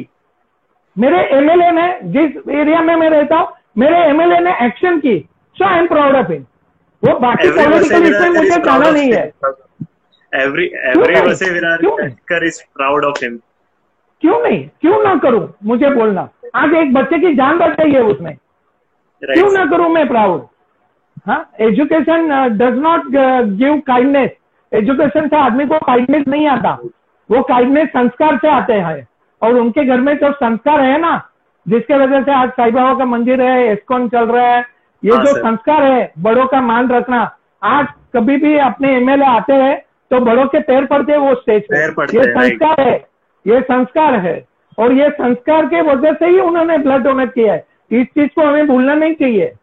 [0.95, 3.47] मेरे एमएलए ने जिस एरिया में मैं रहता हूँ
[3.77, 5.17] मेरे एमएलए ने एक्शन की।
[5.57, 6.45] So I am proud of him
[7.03, 9.31] वो बाकी पॉलिटिकल इसमें मुझे जाना नहीं है।
[10.31, 11.15] Every every
[14.21, 14.39] क्यों?
[14.43, 14.67] नहीं?
[14.81, 15.47] क्यों ना करूँ?
[15.63, 16.21] मुझे बोलना।
[16.55, 19.33] आज एक बच्चे की जान बच गई है उसमें। Right.
[19.33, 20.45] क्यों ना करूँ मैं प्राउड
[21.27, 21.51] हाँ?
[21.61, 23.07] Education does not
[23.57, 24.31] give kindness
[24.75, 26.77] education से आदमी को काइंडनेस नहीं आता।
[27.29, 29.07] वो काइंडनेस संस्कार से आते हैं।
[29.41, 31.29] और उनके घर में जो संस्कार है ना
[31.65, 34.65] जिसके वजह से आज साई बाबा का मंदिर है एस्कॉन चल रहा है
[35.03, 39.53] ये हाँ, जो संस्कार है बड़ों का मान रखना आज कभी भी अपने एमएलए आते
[39.53, 39.77] हैं
[40.11, 41.83] तो बड़ों के पैर पड़ते हैं वो स्टेज पे।
[42.17, 42.95] ये संस्कार है
[43.47, 44.45] ये संस्कार है।
[44.77, 48.41] और ये संस्कार के वजह से ही उन्होंने ब्लड डोनेट किया है। इस चीज़ को
[48.41, 49.53] हमें भूलना नहीं चाहिए।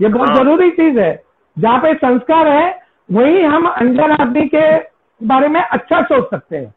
[0.00, 1.22] ये बहुत हाँ। ज़रूरी चीज़ है।
[1.58, 4.76] जहाँ पे संस्कार है वही हम अनजान आदमी के
[5.20, 6.74] बारे में अच्छा सोच सकते हैं।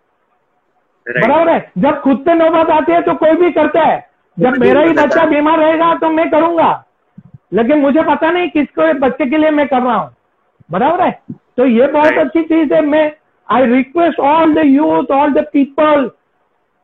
[1.08, 1.72] बराबर है?
[1.78, 4.10] जब खुद से नौबत आती है तो कोई भी करता है।
[4.40, 6.86] जब मेरा ही बच्चा बीमार रहेगा तो मैं करूँगा।
[7.54, 10.16] लेकिन मुझे पता नहीं किसको बच्चे के लिए मैं कर रहा हूँ।
[10.72, 11.20] बराबर है?
[11.58, 13.12] तो ये बहुत अच्छी चीज़ है। मैं
[13.52, 16.10] I request all the youth all the people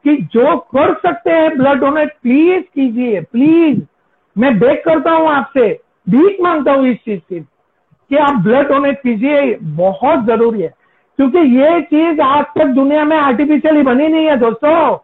[0.05, 3.81] कि जो कर सकते हैं ब्लड डोनेट प्लीज़ कीजिए प्लीज़
[4.35, 5.67] मैं बेक करता हूँ आपसे
[6.09, 7.39] भीख माँगता हूँ इस चीज़ की।
[8.13, 10.67] कि आप ब्लड डोनेट कीजिए बहुत ज़रूरी है।
[11.19, 14.97] क्योंकि ये चीज़ आज तक दुनिया में आर्टिफिशियली बनी नहीं है दोस्तों।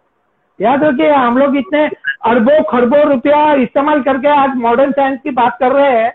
[0.60, 1.86] याद रखिए हम लोग इतने
[2.26, 6.12] अरबों खरबों रुपया इस्तेमाल करके आज मॉडर्न साइंस की बात कर रहे हैं।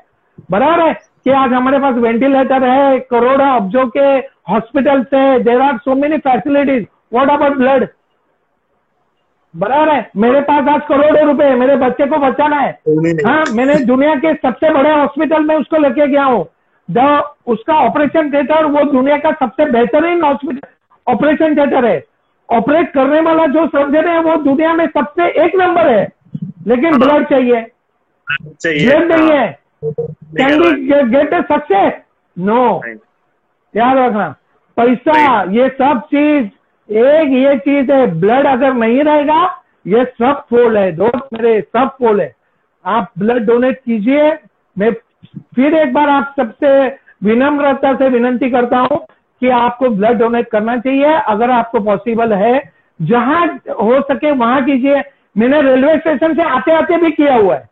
[0.51, 0.93] बराबर है
[1.25, 4.07] कि आज हमारे पास वेंटिलेटर है करोड़ों अब्जों के
[4.51, 6.85] हॉस्पिटल है there are so many facilities
[7.15, 7.87] what about blood
[9.55, 12.71] बराबर है मेरे पास आज करोड़ों रुपए मेरे बच्चे को बचाना है।
[13.27, 16.45] हाँ मैंने दुनिया के सबसे बड़े हॉस्पिटल में उसको लेके गया हूँ।
[16.91, 20.69] जब उसका ऑपरेशन थिएटर वो दुनिया का सबसे बेहतरीन हॉस्पिटल
[21.13, 22.05] ऑपरेशन थिएटर है।
[22.53, 26.09] ऑपरेट करने वाला जो सर्जन है वो दुनिया में सबसे एक नंबर है।
[26.67, 27.61] लेकिन ब्लड। चाहिए।
[28.87, 31.93] ब्लड नहीं हाँ। है। Can be get a success.
[32.39, 32.83] No.
[33.77, 34.35] याद रखना।
[34.77, 36.45] पैसा ये सब चीज़
[36.93, 41.89] एक ये चीज़ है। ब्लड अगर नहीं रहेगा ये सब फोल है। दोस्त मेरे सब
[41.89, 42.35] फोल है।
[42.87, 44.33] आप ब्लड डोनेट कीजिए।
[44.79, 44.93] मैं
[45.55, 46.87] फिर एक बार आप सबसे
[47.25, 48.99] विनम्रता से विनंती करता हूँ
[49.43, 52.61] कि आपको ब्लड डोनेट करना चाहिए। अगर आपको पॉसिबल है
[53.01, 53.47] जहाँ
[53.81, 55.03] हो सके वहाँ कीजिए।
[55.39, 57.69] मैंने रेलवे स्टेशन से आते आते भी किया हुआ है।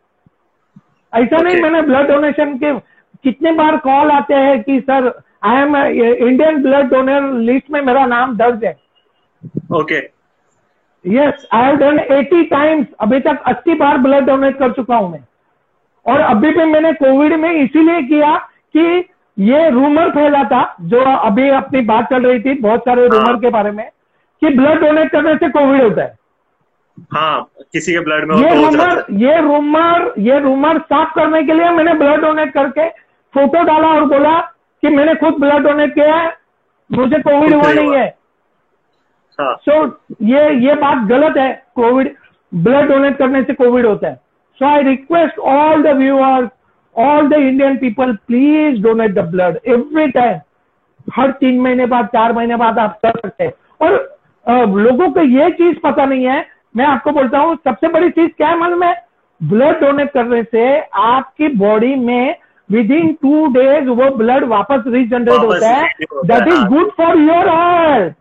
[1.13, 1.43] ऐसा okay.
[1.43, 2.73] नहीं मैंने ब्लड डोनेशन के
[3.23, 5.11] कितने बार कॉल आते हैं कि sir
[5.43, 8.75] I am Indian blood donor list में मेरा नाम दर्ज है।
[9.73, 9.97] Okay
[11.05, 15.11] yes I have done 80 times अभी तक 80 बार ब्लड डोनेट कर चुका हूँ
[15.11, 15.19] मैं।
[16.05, 18.35] और अभी भी मैंने कोविड में इसीलिए किया
[18.75, 23.29] कि ये रूमर फैला था जो अभी अपनी बात चल रही थी बहुत सारे रूमर
[23.29, 23.87] हाँ। के बारे में
[24.41, 26.15] कि ब्लड डोनेट करने से कोविड होता है।
[27.13, 31.69] हाँ किसी के ब्लड में ये रूमर ये रूमर ये रूमर साफ़ करने के लिए
[31.69, 32.89] मैंने ब्लड डोनेट करके
[33.33, 34.39] फ़ोटो डाला और बोला
[34.83, 36.31] कि मैंने खुद ब्लड डोनेट किया है
[36.89, 38.09] मुझे कोविड हुआ नहीं है
[39.39, 39.91] सो हाँ। so,
[40.21, 42.15] ये ये बात गलत है कोविड
[42.51, 44.19] ब्लड डोनेट करने से कोविड होता है।
[44.59, 46.49] So I request all the viewers
[46.95, 50.39] all the Indian people please donate the blood every time
[51.15, 53.93] हर तीन महीने बाद चार महीने बाद आप कर सकते हैं। और
[54.45, 56.45] आ, लोगों को ये चीज़ पता नहीं है
[56.77, 58.95] मैं आपको बोलता हूँ सबसे बड़ी चीज़ क्या है मालूम है?
[59.41, 62.35] ब्लड डोनेट करने से आपकी बॉडी में
[62.69, 65.89] विद इन टू डेज़ वो ब्लड वापस रिजनरेट होता है।
[66.25, 68.15] That is good for your health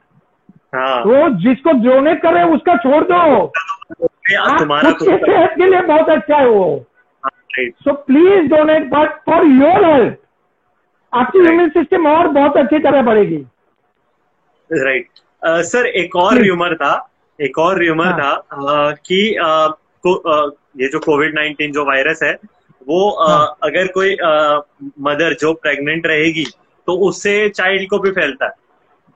[0.75, 3.53] तो जिसको डोनेट कर रहे हैं उसका छोड़ दो।
[4.31, 6.87] सेहत के लिए बहुत अच्छा है वो।
[7.59, 10.17] So please donate but for your health
[11.13, 13.45] आपकी इम्यून सिस्टम और बहुत अच्छी तरह बढ़ेगी।
[14.71, 15.07] राइट
[15.67, 16.95] सर एक और र्यूमर था
[17.39, 18.19] एक और र्यूमर हाँ.
[18.19, 19.73] था uh, कि uh,
[20.05, 20.51] को, uh,
[20.81, 22.33] ये जो कोविड नाइन्टीन जो वायरस है
[22.89, 23.57] वो हाँ.
[23.63, 24.17] अगर कोई
[25.01, 26.45] मदर जो प्रेग्नेंट रहेगी
[26.87, 28.53] तो उससे चाइल्ड को भी फैलता है।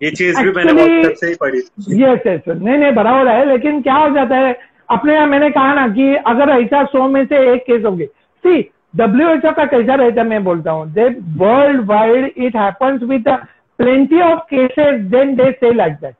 [0.02, 1.58] ये चीज़ भी मैंने बहुत से ही पढ़ी
[2.02, 4.52] यस यस नहीं नहीं बराबर है लेकिन क्या हो जाता है
[4.88, 8.06] अपने यहाँ मैंने कहा ना कि अगर ऐसा सौ में से एक केस होंगे।
[8.44, 8.60] सी
[8.96, 11.08] डब्ल्यू एच ओ का कैसा रहता है मैं बोलता हूँ। They
[11.38, 13.28] world wide it happens with
[13.78, 16.14] plenty of cases then they say like that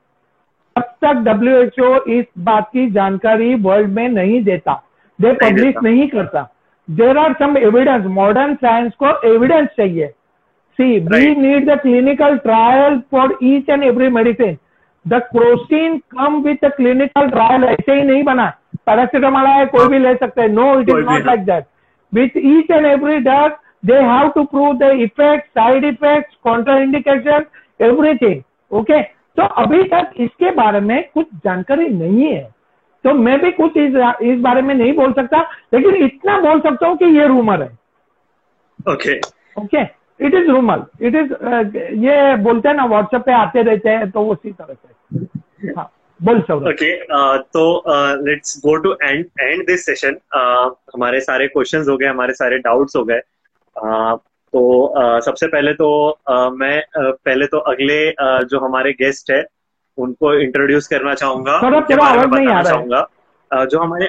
[0.75, 4.73] अब तक डब्ल्यू एच ओ इस बात की जानकारी वर्ल्ड में नहीं देता।
[5.19, 6.47] दे पब्लिश नहीं करता।
[6.87, 10.07] There are some evidence modern science को एविडेंस चाहिए।
[10.79, 14.57] See we need the clinical trial for each and every medicine
[15.07, 18.47] the क्रोस्टीन come with a clinical trial ऐसे ही नहीं बना।
[18.85, 21.65] पैरासिटामोल है कोई भी ले सकते हैं। No it is not like that
[22.13, 23.55] with each and every drug
[23.85, 26.33] they have to prove the effect side effect
[26.79, 27.45] contraindication
[27.79, 28.41] everything
[28.71, 29.01] okay
[29.37, 32.43] तो अभी तक इसके बारे में कुछ जानकारी नहीं है।
[33.05, 35.41] तो मैं भी कुछ इस, इस बारे में नहीं बोल सकता
[35.73, 37.69] लेकिन इतना बोल सकता हूँ कि ये रूमर है।
[38.93, 39.17] Okay
[39.61, 39.81] okay
[40.25, 41.33] it is rumour it is
[42.05, 44.95] ये बोलते हैं ना व्हाट्सएप पे आते रहते हैं तो उसी तरह से।
[45.77, 45.89] हाँ
[46.19, 46.93] बोल सौरभ। ओके
[47.53, 47.63] तो
[48.25, 52.95] let's go to end end this session हमारे सारे क्वेश्चंस हो गए हमारे सारे डाउट्स
[52.95, 53.21] हो गए।
[53.75, 54.17] Uh,
[54.53, 54.61] तो
[54.99, 55.87] uh, सबसे पहले तो
[56.31, 59.43] uh, मैं uh, पहले तो अगले uh, जो हमारे गेस्ट है
[59.97, 63.01] उनको इंट्रोड्यूस करना चाहूँगा सौरभ नहीं आ चाहूँगा।
[63.51, 64.07] Uh, जो हमारे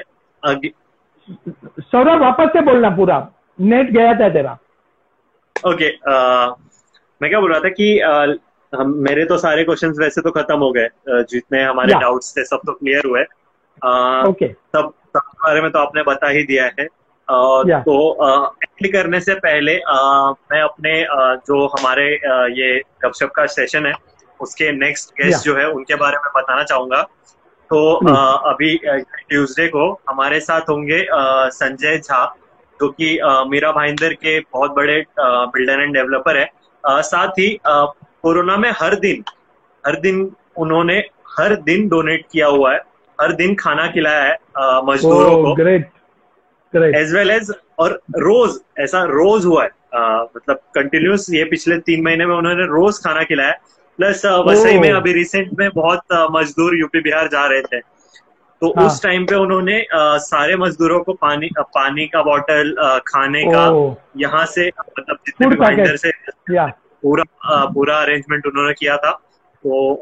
[1.82, 3.18] सौरभ वापस से बोलना पूरा।
[3.58, 6.46] नेट गया था तेरा। ओके okay, uh,
[7.20, 8.38] मैं क्या बोल रहा था कि uh,
[8.74, 11.94] हम मेरे तो सारे क्वेश्चंस वैसे तो खत्म हो गए जितने हमारे.
[11.94, 13.24] डाउट्स थे सब तो क्लियर हुए
[14.26, 14.48] okay.
[14.48, 16.88] सब सब बारे में तो आपने बता ही दिया है
[17.66, 17.80] yeah.
[17.80, 18.16] तो
[18.52, 22.14] एंड करने से पहले uh, मैं अपने uh, जो हमारे
[22.60, 23.92] ये गपशप का सेशन है
[24.40, 27.02] उसके नेक्स्ट गेस्ट जो है उनके बारे में बताना चाहूँगा
[27.70, 28.80] तो uh, अभी
[29.28, 31.06] ट्यूसडे को हमारे साथ होंगे
[31.50, 32.34] संजय झा
[32.80, 36.50] जो कि मीरा भाईंदर के बहुत बड़े बिल्डर एंड डेवलपर है
[36.86, 37.58] साथ ही
[38.22, 39.24] कोरोना में हर दिन
[39.86, 40.98] हर दिन उन्होंने
[41.38, 42.78] हर दिन डोनेट किया हुआ है
[43.20, 44.36] हर दिन खाना खिलाया है
[44.84, 45.90] मजदूरों oh, को। ग्रेट
[46.94, 52.04] एज वेल एज और रोज ऐसा रोज हुआ है आ, मतलब कंटिन्यूस ये पिछले तीन
[52.04, 53.52] महीने में उन्होंने रोज खाना खिलाया
[53.96, 54.80] प्लस वसई oh.
[54.80, 57.80] में अभी रिसेंट में बहुत मजदूर यूपी बिहार जा रहे थे।
[58.60, 58.86] तो हाँ.
[58.86, 62.74] उस टाइम पे उन्होंने आ, सारे मजदूरों को पानी पानी का बॉटल
[63.06, 66.10] खाने का यहाँ से मतलब जितने भी से
[67.02, 67.24] पूरा
[67.66, 69.10] पूरा अरेंजमेंट उन्होंने किया था।
[69.66, 69.94] तो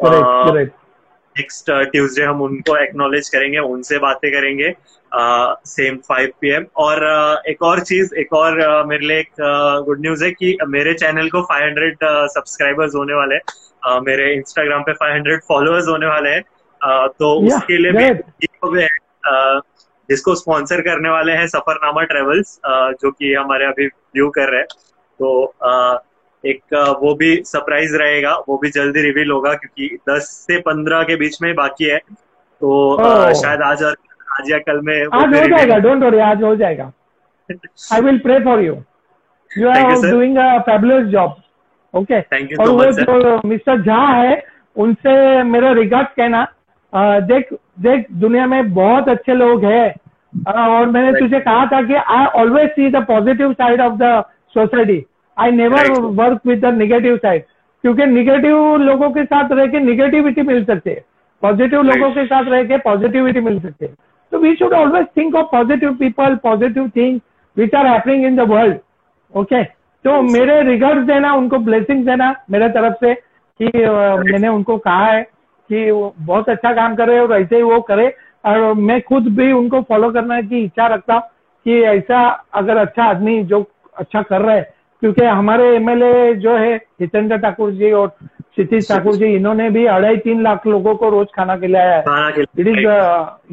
[1.38, 4.74] नेक्स्ट ट्यूसडे हम उनको एक्नोलेज करेंगे उनसे बातें करेंगे
[5.66, 9.30] सेम फाइव पी एम और uh, एक और चीज़ एक और uh, मेरे लिए एक
[9.86, 13.42] गुड uh, न्यूज़ है कि मेरे चैनल को 500 सब्सक्राइबर्स होने वाले हैं।
[14.00, 16.42] मेरे इंस्टाग्राम पे 500 फॉलोअर्स होने वाले हैं।
[17.06, 18.86] तो yeah, उसके लिए भी
[20.10, 22.60] जिसको स्पॉन्सर करने वाले हैं सफरनामा ट्रेवल्स
[23.02, 24.66] जो कि हमारे अभी व्यू कर रहे हैं।
[25.18, 25.54] तो
[26.44, 31.16] एक वो भी सरप्राइज़ रहेगा वो भी जल्दी रिवील होगा क्योंकि 10 से 15 के
[31.16, 33.32] बीच में बाकी है। तो oh.
[33.34, 33.96] शायद आज और
[34.32, 36.92] आज या कल में आज हो जाएगा डोंट वरी आज हो जाएगा।
[37.92, 38.74] I will pray for you
[39.50, 41.36] you are doing a fabulous job
[41.94, 42.20] okay
[42.56, 44.42] और वो जो मिस्टर झा है
[44.76, 46.46] उनसे मेरा रिगार्ड कहना
[47.28, 49.94] देख देख दुनिया में बहुत अच्छे लोग हैं।
[50.52, 54.22] और मैंने तुझे कहा था कि I always see the positive side of the
[54.54, 54.98] society
[55.36, 57.42] I never work with the negative side
[57.84, 61.04] क्योंकि निगेटिव लोगों के साथ रह के निगेटिविटी मिल सकती है।
[61.42, 63.92] पॉजिटिव लोगों के साथ रह के पॉजिटिविटी मिल सकती है।
[64.32, 67.20] तो we should always think of positive people positive thing
[67.56, 68.78] which are happening in the world
[69.32, 69.62] okay
[70.04, 73.14] तो मेरे रिगार्ड देना उनको ब्लेसिंग देना मेरे तरफ़ से
[73.60, 73.70] कि
[74.30, 78.14] मैंने उनको कहा है कि वो बहुत अच्छा काम करे और ऐसे ही वो करे।
[78.44, 81.22] और मैं खुद भी उनको फॉलो करने की इच्छा रखता हूँ
[81.66, 82.18] कि ऐसा
[82.54, 83.64] अगर अच्छा आदमी जो
[83.98, 89.16] अच्छा कर रहा है क्योंकि हमारे एमएलए जो है हितेंद्र ठाकुर जी और क्षितिश ठाकुर
[89.16, 92.86] जी इन्होंने भी अढ़ाई तीन लाख लोगों को रोज खाना खिलाया है। इट इज़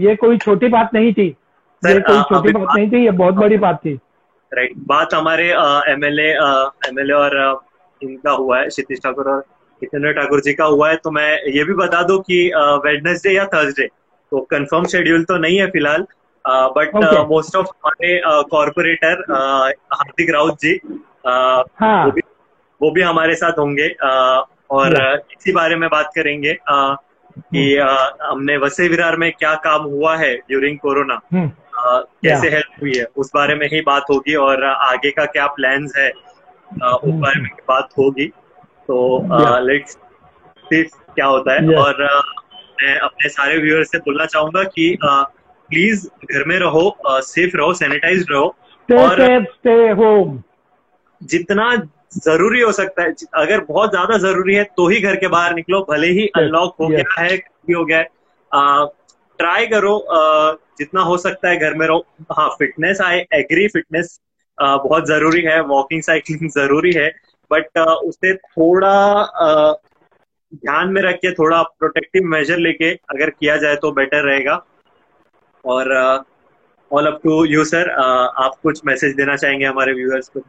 [0.02, 1.28] ये कोई छोटी बात नहीं थी।
[1.84, 3.94] ये कोई छोटी बात नहीं थी ये बहुत बड़ी बात थी।
[4.52, 5.50] राइट बात हमारे
[5.91, 6.30] एमएलए
[6.88, 7.36] एमएलए और
[8.02, 9.44] इनका हुआ है क्षितिश ठाकुर और
[9.82, 12.39] हितेंद्र ठाकुर जी का हुआ है। तो मैं ये भी बता दू कि
[12.86, 13.88] वेडनेसडे या थर्सडे
[14.32, 16.06] तो कंफर्म शेड्यूल तो नहीं है फ़िलहाल
[16.76, 16.96] बट
[17.30, 18.20] मोस्ट ऑफ़ हमारे
[18.52, 20.80] कॉरपोरेटर हार्दिक राउत जी
[21.28, 22.06] हाँ.
[22.06, 22.22] वो भी
[22.82, 23.88] वो भी हमारे साथ होंगे
[24.70, 24.96] और
[25.38, 26.96] इसी बारे में बात करेंगे आ,
[27.40, 31.52] कि हम्म। हमने वसे विरार में क्या काम हुआ है ड्यूरिंग कोरोना हम्म।
[32.24, 33.06] कैसे हेल्प हुई है?
[33.18, 37.50] उस बारे में ही बात होगी और आगे का क्या प्लान्स है उस बारे में
[37.68, 38.26] बात होगी।
[38.88, 39.28] तो
[39.60, 39.98] लेट्स
[40.66, 42.04] सी क्या होता है। और
[42.84, 48.26] मैं अपने सारे व्यूअर्स से बोलना चाहूँगा कि प्लीज़ घर में रहो सेफ़ रहो सैनिटाइज
[48.32, 48.46] रहो
[48.90, 50.44] और स्टे होम
[51.32, 51.76] जितना
[52.16, 55.80] ज़रूरी हो सकता है अगर बहुत ज़्यादा ज़रूरी है तो ही घर के बाहर निकलो
[55.90, 57.36] भले ही अनलॉक हो गया है
[57.70, 58.08] हो गया है।
[59.40, 59.94] ट्राई करो
[60.80, 64.20] जितना हो सकता है घर में रहो। हाँ फिटनेस आई एग्री फिटनेस
[64.58, 67.10] बहुत ज़रूरी है वॉकिंग साइकिलिंग ज़रूरी है।
[67.52, 68.94] बट उसे थोड़ा
[70.54, 74.64] ध्यान में रख के थोड़ा प्रोटेक्टिव मेजर लेके अगर किया जाए तो बेटर रहेगा।
[75.66, 75.92] और
[76.92, 80.40] all up to you sir आप कुछ मैसेज देना चाहेंगे हमारे व्यूअर्स को?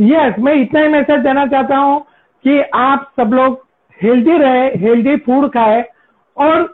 [0.00, 2.00] यस मैं इतना ही मैसेज देना चाहता हूँ
[2.44, 3.58] कि आप सब लोग
[3.98, 5.84] हेल्दी रहे हेल्दी फ़ूड खाए
[6.36, 6.68] और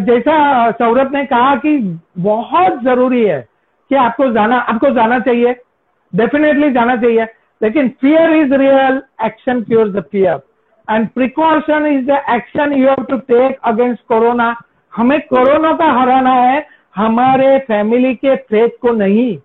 [0.00, 1.76] जैसा सौरभ ने कहा कि
[2.20, 3.40] बहुत ज़रूरी है
[3.90, 5.54] कि आपको जाना आपको जाना चाहिए
[6.12, 7.24] डेफिनेटली जाना चाहिए,
[7.60, 10.40] लेकिन fear is real action cure the fear
[10.88, 14.54] and precaution is the action you have to take against corona
[14.92, 16.66] हमें कोरोना का हराना है,
[16.96, 19.36] हमारे फैमिली के फेथ को नहीं।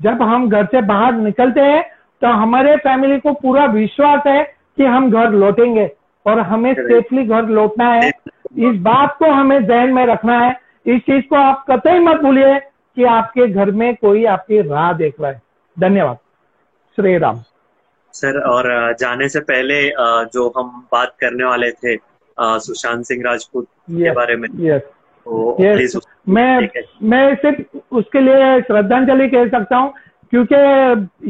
[0.00, 1.82] जब हम घर से बाहर निकलते हैं
[2.22, 4.42] तो हमारे फैमिली को पूरा विश्वास है
[4.76, 5.90] कि हम घर लौटेंगे
[6.26, 10.50] और हमें सेफली घर लौटना है। इस बात को हमें जहन में रखना है।
[10.86, 15.14] इस चीज़ को आप कतई मत भूलिए कि आपके घर में कोई आपकी राह देख
[15.20, 15.40] रहा है।
[15.76, 16.16] धन्यवाद।
[16.98, 17.40] श्री राम
[18.14, 19.82] सर और जाने से पहले
[20.28, 21.96] जो हम बात करने वाले थे
[22.36, 24.82] सुशांत सिंह राजपूत के बारे में। Yes
[25.26, 25.96] yes.
[26.28, 26.68] मैं
[27.02, 29.92] मैं सिर्फ़ उसके लिए श्रद्धांजलि कह सकता हूँ
[30.30, 30.56] क्योंकि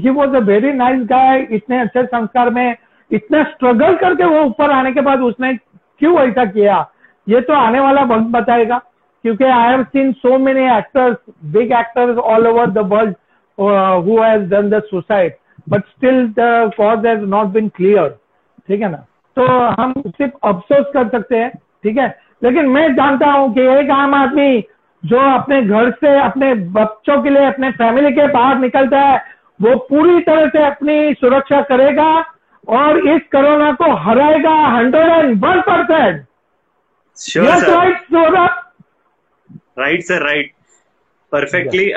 [0.00, 2.76] he was a very nice guy इतने अच्छे संस्कार में
[3.10, 6.86] इतना स्ट्रगल करके वो ऊपर आने के बाद उसने क्यों ऐसा किया?
[7.28, 8.78] ये तो आने वाला वक्त बताएगा
[9.24, 13.14] क्योंकि I have seen so many actors big actors all over the world
[14.06, 15.34] who has done the suicide
[15.68, 18.08] but still the cause has not been clear
[18.68, 19.04] ठीक है ना?
[19.36, 19.46] तो
[19.82, 21.50] हम सिर्फ़ अफसोस कर सकते हैं
[21.84, 22.08] ठीक है?
[22.44, 24.64] लेकिन मैं जानता हूँ कि एक आम आदमी
[25.04, 29.18] जो अपने घर से अपने बच्चों के लिए अपने फैमिली के बाहर निकलता है
[29.62, 32.10] वो पूरी तरह से अपनी सुरक्षा करेगा
[32.68, 36.24] और इस कोरोना को हराएगा hundred and one percent
[39.78, 40.52] right sir right
[41.32, 41.90] perfectly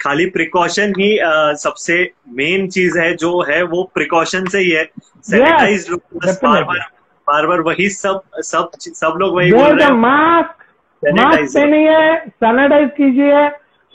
[0.00, 4.84] खाली प्रिकॉशन ही uh, सबसे मेन चीज़ है जो है वो प्रिकॉशन से ही है।
[5.24, 6.78] सैनिटाइज yes, बार बार
[7.26, 10.64] बार बार वही सब सब सब लोग वही बोल रहे हैं मास्क
[11.04, 13.48] मास्क पहनिए सैनिटाइज कीजिए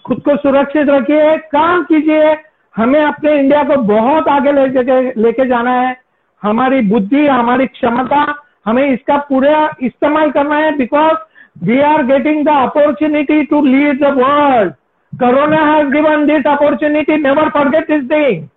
[0.05, 2.35] खुद को सुरक्षित रखिए काम कीजिए।
[2.75, 5.95] हमें अपने इंडिया को बहुत आगे लेके लेके जाना है।
[6.43, 8.23] हमारी बुद्धि हमारी क्षमता
[8.65, 11.17] हमें इसका पूरा इस्तेमाल करना है because
[11.65, 14.73] we are getting the opportunity to lead the world
[15.13, 18.47] corona has given this opportunity never forget this thing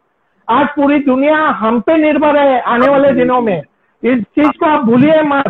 [0.48, 3.62] आज पूरी दुनिया हम पे निर्भर है आने वाले दिनों में।
[4.04, 5.48] इस चीज़ को आप भूलिए मत।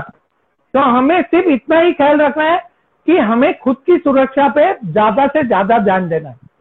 [0.75, 2.59] तो हमें सिर्फ़ इतना ही ख्याल रखना है
[3.07, 6.37] कि हमें खुद की सुरक्षा पे ज़्यादा से ज़्यादा ध्यान देना है।